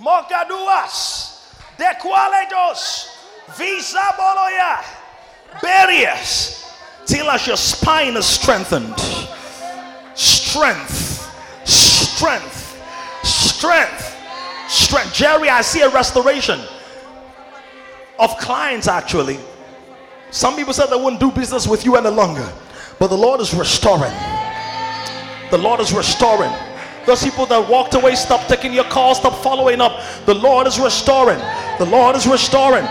[0.00, 3.08] Mokaduas, Dequaledos,
[3.56, 4.82] Visa Boloya,
[5.62, 6.72] barriers,
[7.06, 8.98] till as your spine is strengthened.
[10.14, 11.09] Strength,
[12.20, 12.78] strength,
[13.24, 14.14] strength,
[14.68, 15.14] strength.
[15.14, 16.60] Jerry, I see a restoration
[18.18, 19.38] of clients actually.
[20.30, 22.46] Some people said they wouldn't do business with you any longer,
[22.98, 24.12] but the Lord is restoring.
[25.50, 26.52] The Lord is restoring.
[27.06, 29.98] Those people that walked away, stop taking your calls, stop following up.
[30.26, 31.38] The Lord is restoring.
[31.78, 32.84] The Lord is restoring.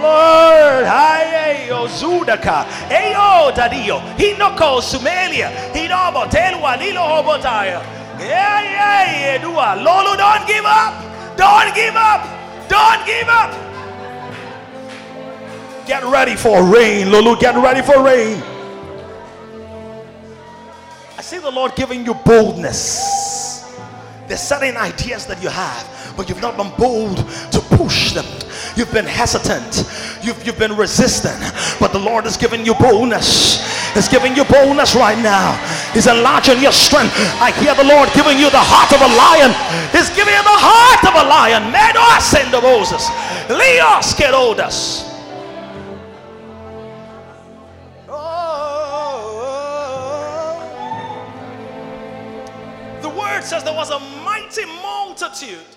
[0.00, 7.95] Lord, haye ozudaka, eyo dadio, hinoko sumelia, hinobo telwa lilo hobotaya.
[8.18, 9.38] Yeah, yeah, yeah.
[9.38, 9.76] dua.
[9.76, 11.36] Lolo, don't give up.
[11.36, 12.22] Don't give up.
[12.68, 13.52] Don't give up.
[15.86, 17.36] Get ready for rain, Lulu.
[17.38, 18.42] Get ready for rain.
[21.16, 23.76] I see the Lord giving you boldness.
[24.26, 25.86] There's certain ideas that you have,
[26.16, 27.18] but you've not been bold
[27.52, 28.24] to push them.
[28.76, 29.84] You've been hesitant.
[30.22, 31.38] You've, you've been resistant.
[31.78, 33.62] But the Lord is giving you boldness.
[33.94, 35.56] He's giving you boldness right now.
[35.92, 37.14] He's enlarging your strength.
[37.40, 39.52] I hear the Lord giving you the heart of a lion.
[39.92, 41.72] He's giving you the heart of a lion.
[41.72, 43.08] Medos and the Moses.
[43.48, 45.04] Leos Kerodas.
[48.08, 48.56] Oh.
[53.02, 55.75] The word says there was a mighty multitude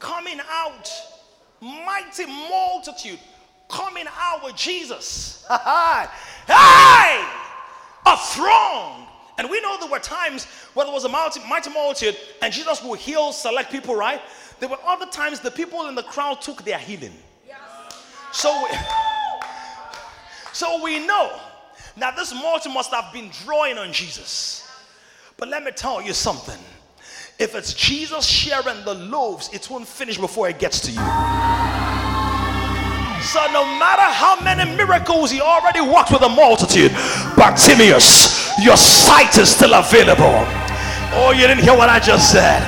[0.00, 0.90] coming out.
[1.60, 3.20] Mighty multitude
[3.68, 5.46] coming out with Jesus.
[5.48, 7.24] hey!
[8.06, 9.06] A throng.
[9.38, 10.44] And we know there were times
[10.74, 14.20] where there was a mighty, mighty multitude and Jesus would heal select people, right?
[14.58, 17.14] There were other times the people in the crowd took their healing.
[18.32, 18.76] So, we,
[20.52, 21.38] so we know
[21.96, 24.68] that this multitude must have been drawing on Jesus.
[25.36, 26.58] But let me tell you something.
[27.40, 31.00] If it's Jesus sharing the loaves, it won't finish before it gets to you.
[33.24, 36.92] So no matter how many miracles he already worked with a multitude,
[37.38, 40.44] Bartimaeus, your sight is still available.
[41.16, 42.60] Oh, you didn't hear what I just said.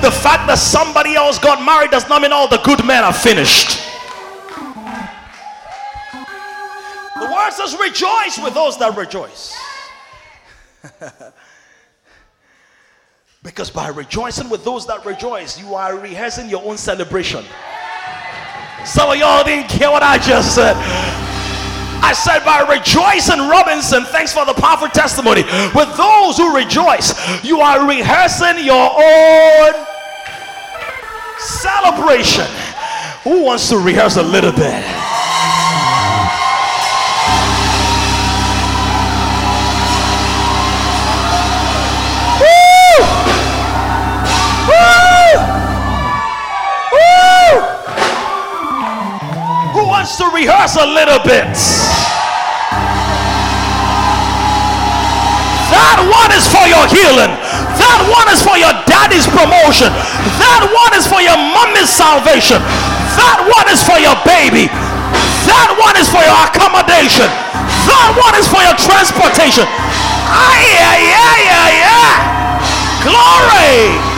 [0.00, 3.12] The fact that somebody else got married does not mean all the good men are
[3.12, 3.78] finished.
[7.20, 9.54] The word says, rejoice with those that rejoice.
[13.44, 17.44] Because by rejoicing with those that rejoice, you are rehearsing your own celebration.
[18.86, 20.74] Some of y'all didn't hear what I just said.
[22.00, 25.42] I said by rejoicing, Robinson, thanks for the powerful testimony.
[25.74, 27.12] With those who rejoice,
[27.44, 29.72] you are rehearsing your own
[31.38, 32.48] celebration.
[33.24, 34.82] Who wants to rehearse a little bit?
[49.94, 51.46] Wants to rehearse a little bit.
[55.70, 57.30] That one is for your healing.
[57.78, 59.94] That one is for your daddy's promotion.
[60.42, 62.58] That one is for your mommy's salvation.
[63.14, 64.66] That one is for your baby.
[65.46, 67.30] That one is for your accommodation.
[67.86, 69.62] That one is for your transportation.
[70.26, 72.10] Ah, yeah, yeah, yeah, yeah.
[73.06, 74.13] Glory.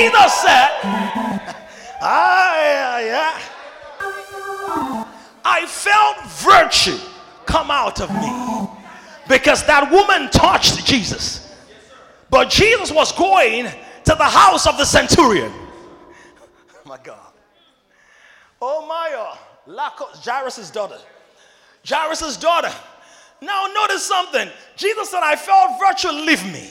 [0.00, 0.70] Jesus said,
[2.00, 3.38] ah, yeah, yeah.
[5.44, 6.96] I felt virtue
[7.44, 8.66] come out of me
[9.28, 11.54] because that woman touched Jesus.
[12.30, 15.52] But Jesus was going to the house of the centurion.
[15.52, 17.32] Oh my God.
[18.62, 19.36] Oh my, uh,
[20.24, 20.98] Jairus' daughter.
[21.86, 22.72] Jairus' daughter.
[23.42, 24.48] Now notice something.
[24.76, 26.70] Jesus said, I felt virtue leave me.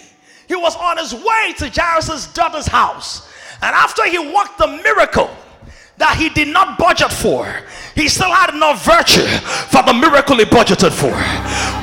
[0.50, 3.32] He was on his way to Jairus' daughter's house.
[3.62, 5.30] And after he worked the miracle
[5.98, 7.46] that he did not budget for,
[8.00, 9.28] he still had enough virtue
[9.68, 11.12] for the miracle he budgeted for.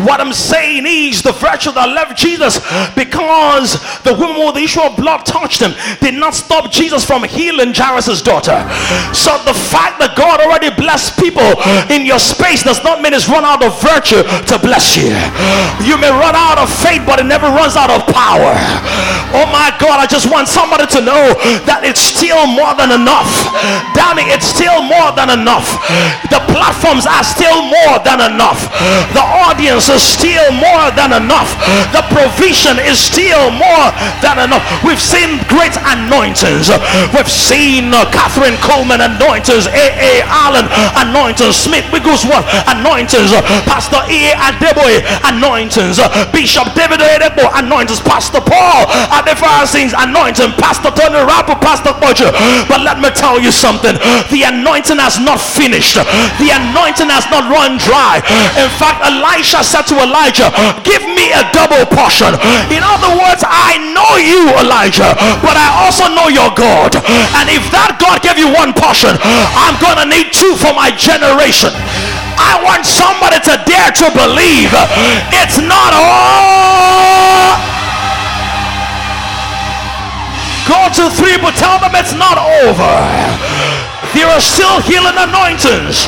[0.05, 2.57] What I'm saying is the virtue that left Jesus
[2.97, 7.25] because the woman with the issue of blood touched him did not stop Jesus from
[7.25, 8.57] healing Jairus' daughter.
[9.12, 11.47] So the fact that God already blessed people
[11.93, 15.12] in your space does not mean it's run out of virtue to bless you.
[15.85, 18.57] You may run out of faith, but it never runs out of power.
[19.37, 21.37] Oh my God, I just want somebody to know
[21.69, 23.29] that it's still more than enough.
[23.93, 25.77] Damn it, it's still more than enough.
[26.31, 28.71] The platforms are still more than enough.
[29.13, 31.53] The audience is still more than enough.
[31.93, 33.89] The provision is still more
[34.23, 34.63] than enough.
[34.85, 36.71] We've seen great anointings.
[37.15, 40.23] We've seen uh, Kathryn Kuhlman anointings, A.A.
[40.27, 40.67] Allen
[41.01, 43.33] anointings, Smith Wigglesworth anointings,
[43.69, 44.33] Pastor E.
[44.37, 45.99] Adeboye anointings,
[46.33, 52.31] Bishop David Adebo anointings, Pastor Paul Adefarasins anointing, Pastor Tony Rapu, Pastor Bojo.
[52.69, 53.95] But let me tell you something
[54.31, 55.96] the anointing has not finished
[56.43, 58.21] the anointing has not run dry.
[58.61, 60.51] In fact, Elisha said to Elijah,
[60.85, 62.35] Give me a double portion.
[62.73, 66.97] In other words, I know you, Elijah, but I also know your God.
[67.39, 69.15] And if that God gave you one portion,
[69.57, 71.73] I'm going to need two for my generation.
[72.37, 74.69] I want somebody to dare to believe
[75.33, 77.57] it's not all.
[80.69, 82.91] Go to three, but tell them it's not over.
[84.15, 86.07] There are still healing anointings.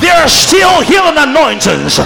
[0.00, 1.96] There are still healing anointings.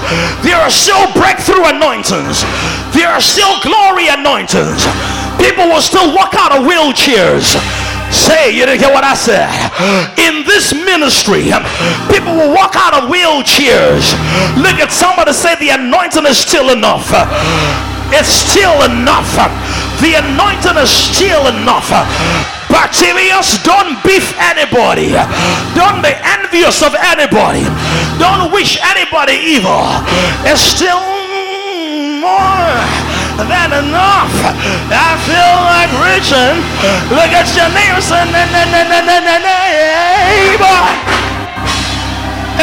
[0.45, 2.45] There are still breakthrough anointings.
[2.93, 4.85] There are still glory anointings.
[5.41, 7.57] People will still walk out of wheelchairs.
[8.13, 9.49] Say, you didn't hear what I said.
[10.21, 11.49] In this ministry,
[12.13, 14.13] people will walk out of wheelchairs.
[14.61, 17.09] Look at somebody say the anointing is still enough.
[18.13, 19.33] It's still enough.
[20.05, 21.89] The anointing is still enough.
[22.73, 25.13] Bartimaeus, don't beef anybody.
[25.77, 27.69] Don't be envious of anybody.
[28.17, 29.85] Don't wish anybody evil.
[30.49, 31.05] It's still
[32.25, 32.73] more
[33.45, 34.33] than enough.
[34.89, 36.57] I feel like reaching.
[37.13, 38.33] Look at your neighbor, son.
[40.33, 40.81] Neighbor.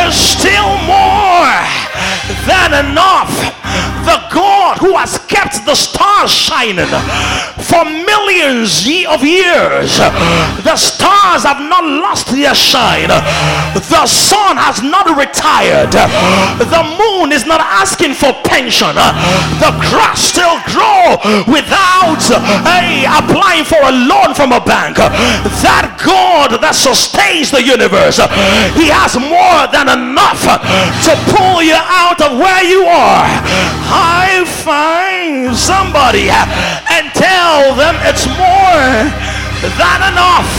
[0.02, 1.54] It's still more
[2.50, 3.59] than enough.
[4.06, 6.90] The God who has kept the stars shining
[7.62, 9.98] for millions of years,
[10.66, 13.10] the stars have not lost their shine.
[13.10, 15.92] The sun has not retired.
[15.94, 18.96] The moon is not asking for pension.
[19.62, 22.22] The grass still grow without
[22.66, 24.98] hey, applying for a loan from a bank.
[24.98, 28.18] That God that sustains the universe,
[28.74, 30.42] He has more than enough
[31.06, 33.30] to pull you out of where you are.
[33.86, 38.86] High five somebody and tell them it's more
[39.64, 40.50] than enough.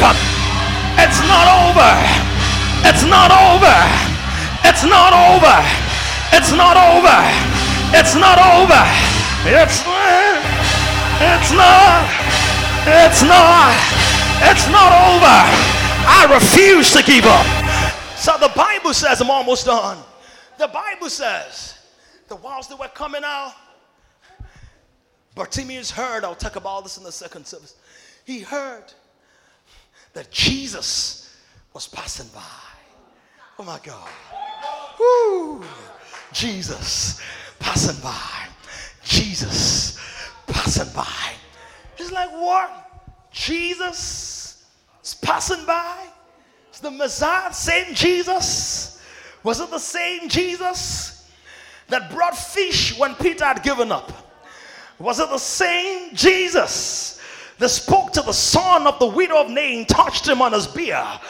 [1.01, 1.93] It's not over.
[2.85, 3.79] It's not over.
[4.65, 5.57] It's not over.
[6.33, 7.19] It's not over.
[7.97, 8.83] It's not over.
[9.49, 9.81] It's.
[11.21, 12.05] It's not.
[12.87, 13.77] It's not.
[14.43, 15.39] It's not over.
[16.09, 17.47] I refuse to give up.
[18.17, 19.99] So the Bible says, I'm almost done.
[20.59, 21.75] The Bible says
[22.31, 23.53] that walls that were coming out,
[25.35, 27.75] Bartimaeus heard, I'll talk about this in the second service.
[28.25, 28.85] He heard
[30.13, 31.37] that Jesus
[31.75, 32.41] was passing by.
[33.59, 34.09] Oh my God.
[34.99, 35.65] Woo.
[36.33, 37.21] Jesus
[37.59, 38.47] passing by.
[39.05, 39.99] Jesus
[40.47, 41.33] passing by.
[41.97, 43.03] He's like, what?
[43.33, 44.65] Jesus
[45.03, 46.07] is passing by?
[46.73, 49.03] Is the Messiah, same Jesus?
[49.43, 51.10] Was it the same Jesus
[51.91, 54.13] that brought fish when Peter had given up?
[54.99, 57.21] Was it the same Jesus
[57.59, 61.21] that spoke to the son of the widow of Nain, touched him on his beard,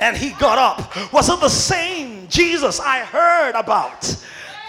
[0.00, 1.12] and he got up?
[1.12, 4.24] Was it the same Jesus I heard about?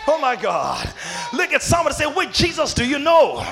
[0.08, 0.92] Oh my God.
[1.34, 3.46] Look at someone say, Which Jesus do you know?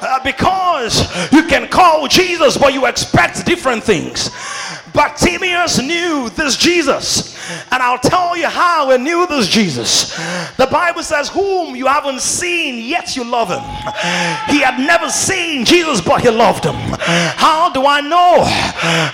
[0.00, 4.30] Uh, because you can call Jesus, but you expect different things.
[4.92, 7.37] Bartimaeus knew this Jesus.
[7.70, 10.16] And I'll tell you how he knew this Jesus.
[10.56, 13.62] The Bible says, Whom you haven't seen, yet you love him.
[14.48, 16.76] He had never seen Jesus, but he loved him.
[16.76, 18.44] How do I know?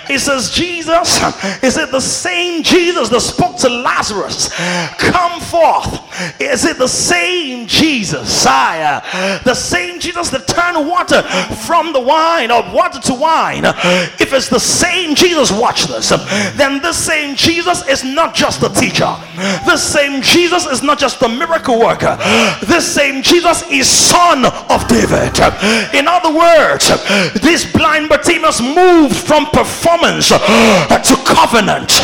[0.07, 1.21] He says, Jesus,
[1.63, 4.49] is it the same Jesus that spoke to Lazarus?
[4.99, 6.01] Come forth.
[6.41, 8.33] Is it the same Jesus?
[8.43, 9.03] Sire,
[9.45, 11.23] the same Jesus that turned water
[11.67, 13.65] from the wine or water to wine.
[13.65, 16.11] If it's the same Jesus, watch this.
[16.57, 19.13] Then this same Jesus is not not just the teacher.
[19.67, 22.17] This same Jesus is not just the miracle worker.
[22.65, 25.37] This same Jesus is son of David.
[25.93, 26.89] In other words,
[27.43, 32.01] this blind Bartimaeus moved from performance to covenant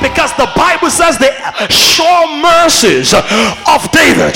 [0.00, 1.36] because the Bible says the
[1.68, 4.32] sure mercies of David.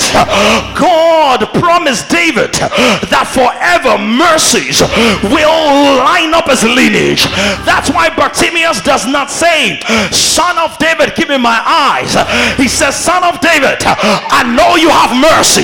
[0.77, 2.53] God promised David
[3.09, 4.85] that forever mercies
[5.33, 7.25] will line up his lineage.
[7.65, 9.79] That's why Bartimaeus does not say,
[10.11, 12.19] Son of David, give me my eyes.
[12.59, 15.63] He says, Son of David, I know you have mercy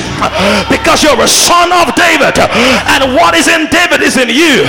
[0.71, 4.63] because you're a son of David, and what is in David is in you.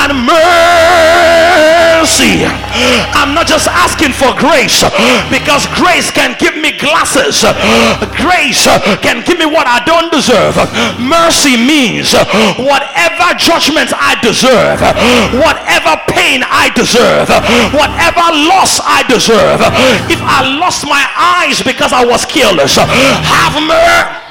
[0.00, 1.44] And mercy.
[3.12, 4.80] I'm not just asking for grace
[5.28, 7.44] because grace can give me glasses,
[8.16, 8.64] grace
[9.04, 10.56] can give me what I don't deserve.
[10.96, 12.16] Mercy means
[12.56, 14.80] whatever judgment I deserve,
[15.36, 17.28] whatever pain I deserve,
[17.76, 19.60] whatever loss I deserve
[20.14, 24.23] if I lost my eyes because I was careless, have mercy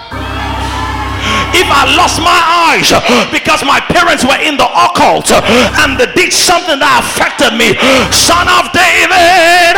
[1.53, 2.41] if I lost my
[2.73, 2.89] eyes
[3.31, 7.77] because my parents were in the occult and they did something that affected me,
[8.11, 9.77] son of David,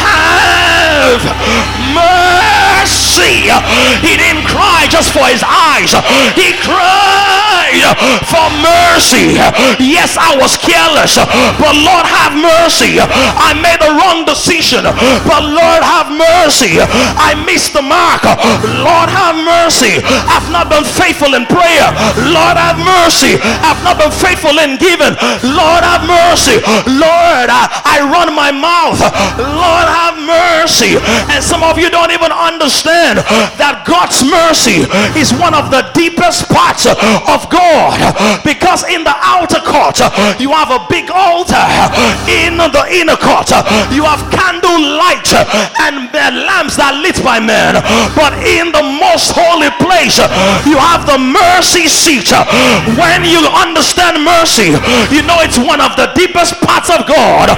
[0.00, 1.22] have
[1.92, 3.52] mercy.
[4.02, 5.92] He didn't cry just for his eyes,
[6.36, 7.84] he cried
[8.28, 9.36] for mercy.
[9.82, 12.98] Yes, I was careless, but Lord, have mercy.
[13.00, 16.80] I made the wrong decision, but Lord, have mercy.
[16.80, 18.22] I missed the mark.
[18.82, 20.00] Lord, have mercy.
[20.04, 21.90] I've not been faithful in prayer.
[22.30, 23.36] Lord, have mercy.
[23.42, 25.14] I've not been faithful in giving.
[25.42, 26.62] Lord, have mercy.
[26.86, 28.98] Lord, I, I run my mouth.
[29.38, 30.96] Lord, have mercy.
[31.30, 33.18] And some of you don't even understand
[33.58, 34.86] that God's mercy
[35.18, 37.98] is one of the deepest parts of God.
[38.46, 39.98] Because in the outer court,
[40.38, 41.64] you have a big altar.
[42.30, 43.50] In the inner court,
[43.90, 45.26] you have candle light
[45.82, 47.76] and lamps that lit by men.
[48.14, 50.18] But in the most holy place,
[50.68, 52.28] you have the mercy seat.
[53.00, 54.76] When you understand mercy,
[55.10, 57.50] you know it's one of the deepest parts of God.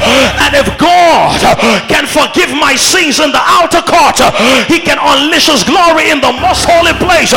[0.43, 1.43] And if God
[1.91, 4.22] can forgive my sins in the outer court,
[4.70, 7.33] he can unleash his glory in the most holy place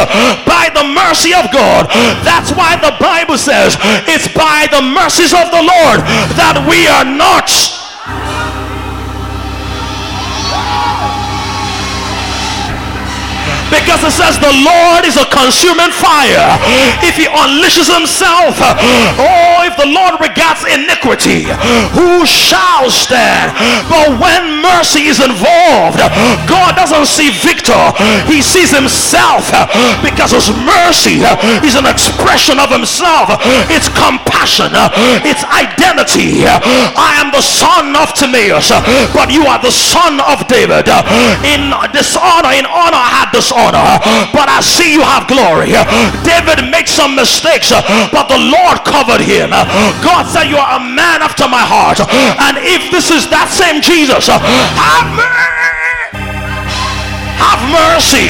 [0.45, 1.89] by the mercy of God.
[2.23, 3.77] That's why the Bible says
[4.07, 6.05] it's by the mercies of the Lord
[6.37, 7.49] that we are not
[13.69, 16.57] because it says the Lord is a consuming fire.
[17.05, 21.45] If he unleashes himself, oh, if the Lord regards iniquity,
[21.93, 23.53] who shall stand?
[23.89, 26.01] But when mercy is involved,
[26.49, 27.77] God doesn't see Victor,
[28.25, 29.51] he sees himself
[30.01, 31.21] because his mercy
[31.61, 33.29] is an expression of himself.
[33.69, 34.71] It's compassion,
[35.27, 36.47] it's identity.
[36.47, 38.71] I am the son of Timaeus,
[39.13, 40.87] but you are the son of David.
[41.45, 43.99] In dishonor, in honor, I had dishonor honor,
[44.31, 45.75] but I see you have glory.
[46.23, 47.69] David made some mistakes,
[48.15, 49.51] but the Lord covered him.
[50.03, 51.99] God said, You are a man after my heart.
[51.99, 55.59] And if this is that same Jesus, have mercy.
[57.39, 58.25] Have mercy.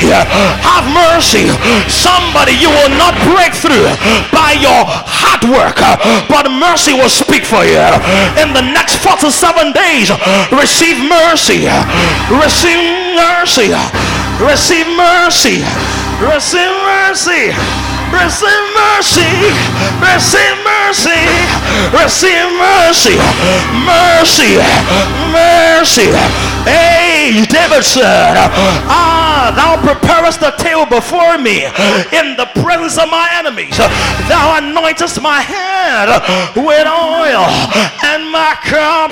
[0.61, 1.45] Have mercy.
[1.89, 3.89] Somebody, you will not break through
[4.29, 5.81] by your hard work,
[6.29, 7.81] but mercy will speak for you.
[8.37, 10.13] In the next 47 days,
[10.53, 11.65] receive mercy.
[12.29, 12.81] Receive
[13.17, 13.73] mercy.
[14.39, 15.63] Receive mercy.
[16.23, 17.51] Receive mercy.
[18.11, 19.27] Receive mercy.
[19.99, 21.21] Receive mercy.
[21.91, 23.15] Receive mercy.
[23.83, 24.55] Mercy.
[25.35, 26.07] Mercy.
[26.63, 28.37] Hey, David said,
[28.87, 29.28] ah.
[29.55, 31.65] Thou preparest the table before me
[32.11, 33.77] in the presence of my enemies.
[34.27, 36.07] Thou anointest my head
[36.55, 37.47] with oil,
[38.03, 39.11] and my cup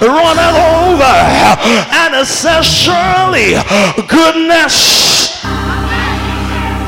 [0.00, 1.14] runneth over.
[2.04, 3.56] And it says, Surely
[4.06, 5.40] goodness,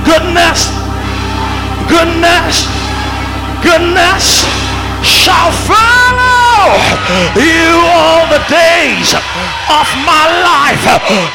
[0.05, 0.68] goodness,
[1.89, 2.68] goodness,
[3.62, 4.45] goodness
[5.03, 6.13] shall follow
[7.36, 9.14] you all the days
[9.68, 10.84] of my life.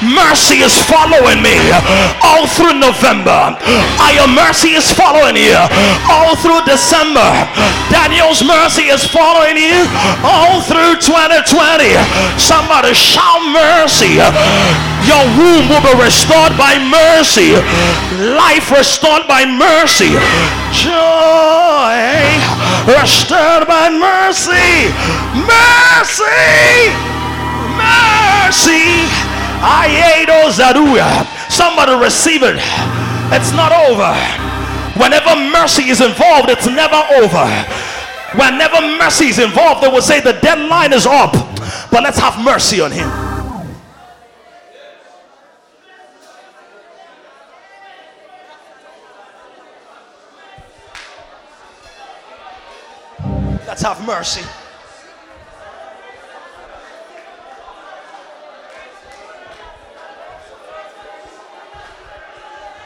[0.03, 1.57] Mercy is following me
[2.23, 3.55] all through November.
[4.13, 5.55] Your mercy is following you
[6.11, 7.23] all through December.
[7.89, 9.85] Daniel's mercy is following you
[10.25, 11.95] all through 2020.
[12.37, 14.19] Somebody shout mercy.
[15.07, 17.55] Your womb will be restored by mercy.
[18.35, 20.11] Life restored by mercy.
[20.75, 21.95] Joy
[22.87, 24.91] restored by mercy.
[25.33, 26.93] Mercy.
[27.75, 29.07] Mercy.
[29.59, 31.25] Aiedo Zaruya.
[31.49, 32.59] Somebody receive it.
[33.31, 34.13] It's not over.
[34.99, 37.47] Whenever mercy is involved, it's never over.
[38.35, 41.33] Whenever mercy is involved, they will say the deadline is up,
[41.89, 43.28] but let's have mercy on him.
[53.81, 54.45] Let's have mercy.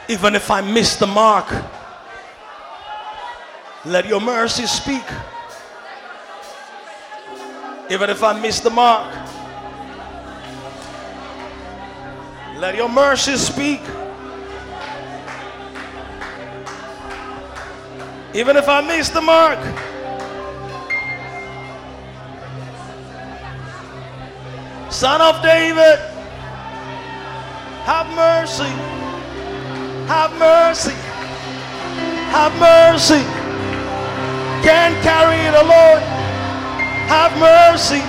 [0.08, 1.52] Even if I miss the mark,
[3.84, 5.02] let your mercy speak.
[7.90, 9.12] Even if I miss the mark,
[12.58, 13.80] let your mercy speak.
[18.32, 19.58] Even if I miss the mark,
[24.94, 25.98] Son of David,
[27.82, 28.70] have mercy,
[30.06, 30.94] have mercy,
[32.30, 33.24] have mercy.
[34.62, 36.00] Can't carry it alone.
[37.10, 38.00] Have mercy.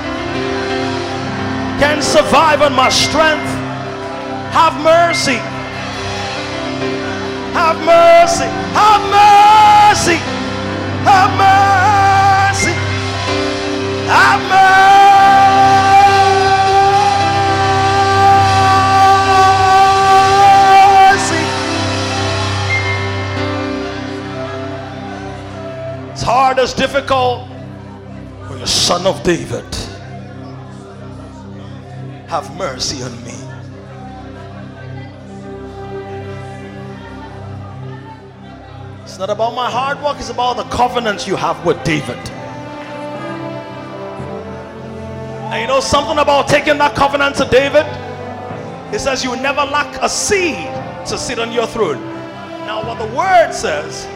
[1.81, 3.49] Can't survive on my strength.
[4.53, 5.39] Have mercy.
[7.57, 8.49] Have mercy.
[8.77, 10.17] Have mercy.
[11.03, 12.73] Have mercy.
[14.07, 15.44] Have mercy.
[26.16, 27.45] It's hard, it's difficult
[28.47, 29.66] for your son of David.
[32.28, 33.34] Have mercy on me.
[39.03, 42.16] It's not about my hard work, it's about the covenant you have with David.
[45.51, 47.86] And you know something about taking that covenant to David?
[48.95, 50.66] It says you will never lack a seed
[51.07, 52.01] to sit on your throne.
[52.66, 54.07] Now, what the word says,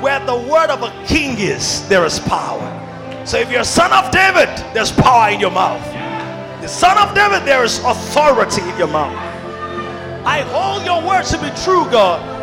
[0.00, 2.74] where the word of a king is, there is power.
[3.26, 5.84] So if you're a son of David, there's power in your mouth.
[6.62, 9.16] The son of David, there is authority in your mouth.
[10.24, 12.37] I hold your words to be true, God.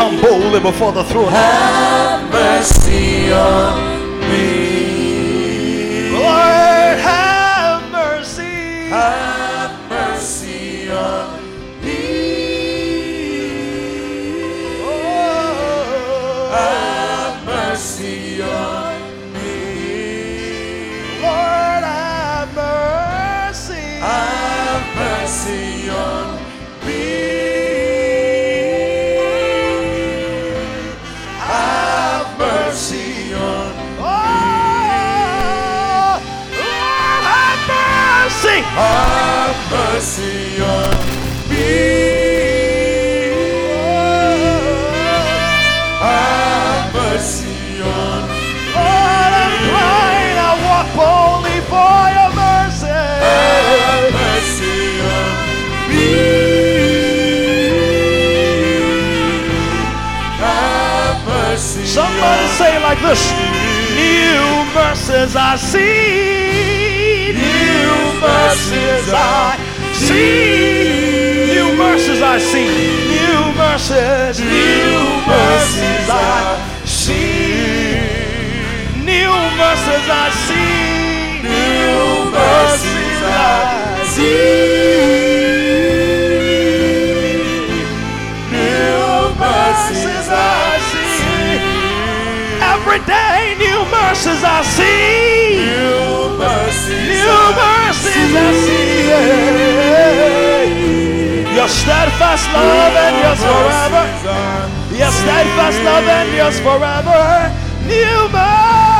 [0.00, 1.28] Come boldly before the throne.
[1.28, 3.89] Have mercy on
[38.80, 40.94] Have mercy on
[41.50, 41.68] me.
[46.00, 48.46] Have mercy on me.
[48.72, 50.36] Lord, I'm crying.
[50.48, 53.00] I walk boldly for your mercy.
[53.28, 54.80] Have mercy
[55.16, 55.30] on
[55.90, 56.08] me.
[60.40, 63.22] Have mercy Somebody say it like this.
[64.00, 66.39] New mercies I see.
[68.40, 69.58] Mercies I
[69.92, 71.52] see.
[71.52, 72.72] New mercies I see.
[73.20, 74.40] New mercies.
[74.40, 74.96] New
[75.28, 78.00] mercies I see.
[79.04, 81.44] New mercies I see.
[81.44, 84.60] New mercies I see.
[88.56, 91.60] New mercies I see.
[92.72, 93.59] Every day,
[93.90, 95.58] mercies I see.
[95.60, 98.90] New mercies New mercies I see.
[101.54, 104.04] Your steadfast love endures forever.
[104.96, 107.52] Your steadfast love endures forever.
[107.84, 108.90] New mercies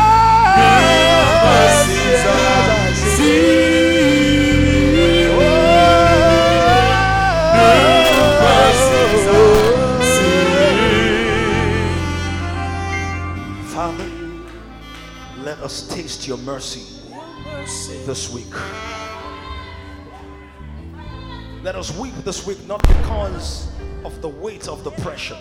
[15.61, 17.03] let us taste your mercy
[18.07, 18.51] this week.
[21.63, 23.69] Let us weep this week not because
[24.03, 25.37] of the weight of the pressure,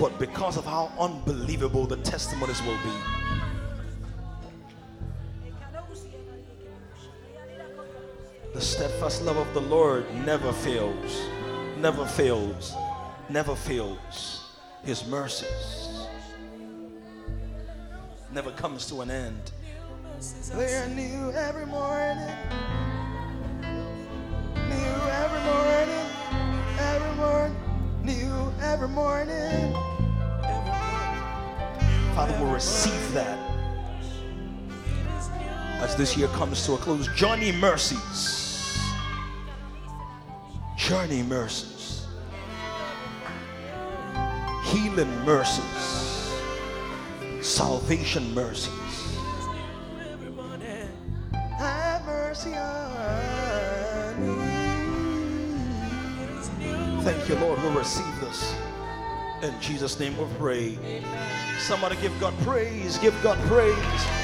[0.00, 2.90] but because of how unbelievable the testimonies will be.
[8.54, 11.20] The steadfast love of the Lord never fails,
[11.76, 12.72] never fails,
[13.28, 14.40] never fails.
[14.84, 15.93] His mercies
[18.34, 19.52] never comes to an end.
[20.52, 22.36] They're new every morning.
[23.62, 26.06] New every morning.
[26.80, 27.56] Every morning.
[28.02, 29.72] New every morning.
[32.16, 33.38] Father will receive that
[35.80, 37.06] as this year comes to a close.
[37.14, 38.82] Journey mercies.
[40.76, 42.06] Journey mercies.
[44.64, 46.03] Healing mercies.
[47.54, 48.68] Salvation mercies.
[52.04, 52.50] Mercy.
[57.04, 57.62] Thank you, Lord.
[57.62, 58.56] We'll receive this.
[59.44, 60.78] In Jesus' name we pray.
[61.60, 62.98] Somebody give God praise.
[62.98, 64.23] Give God praise.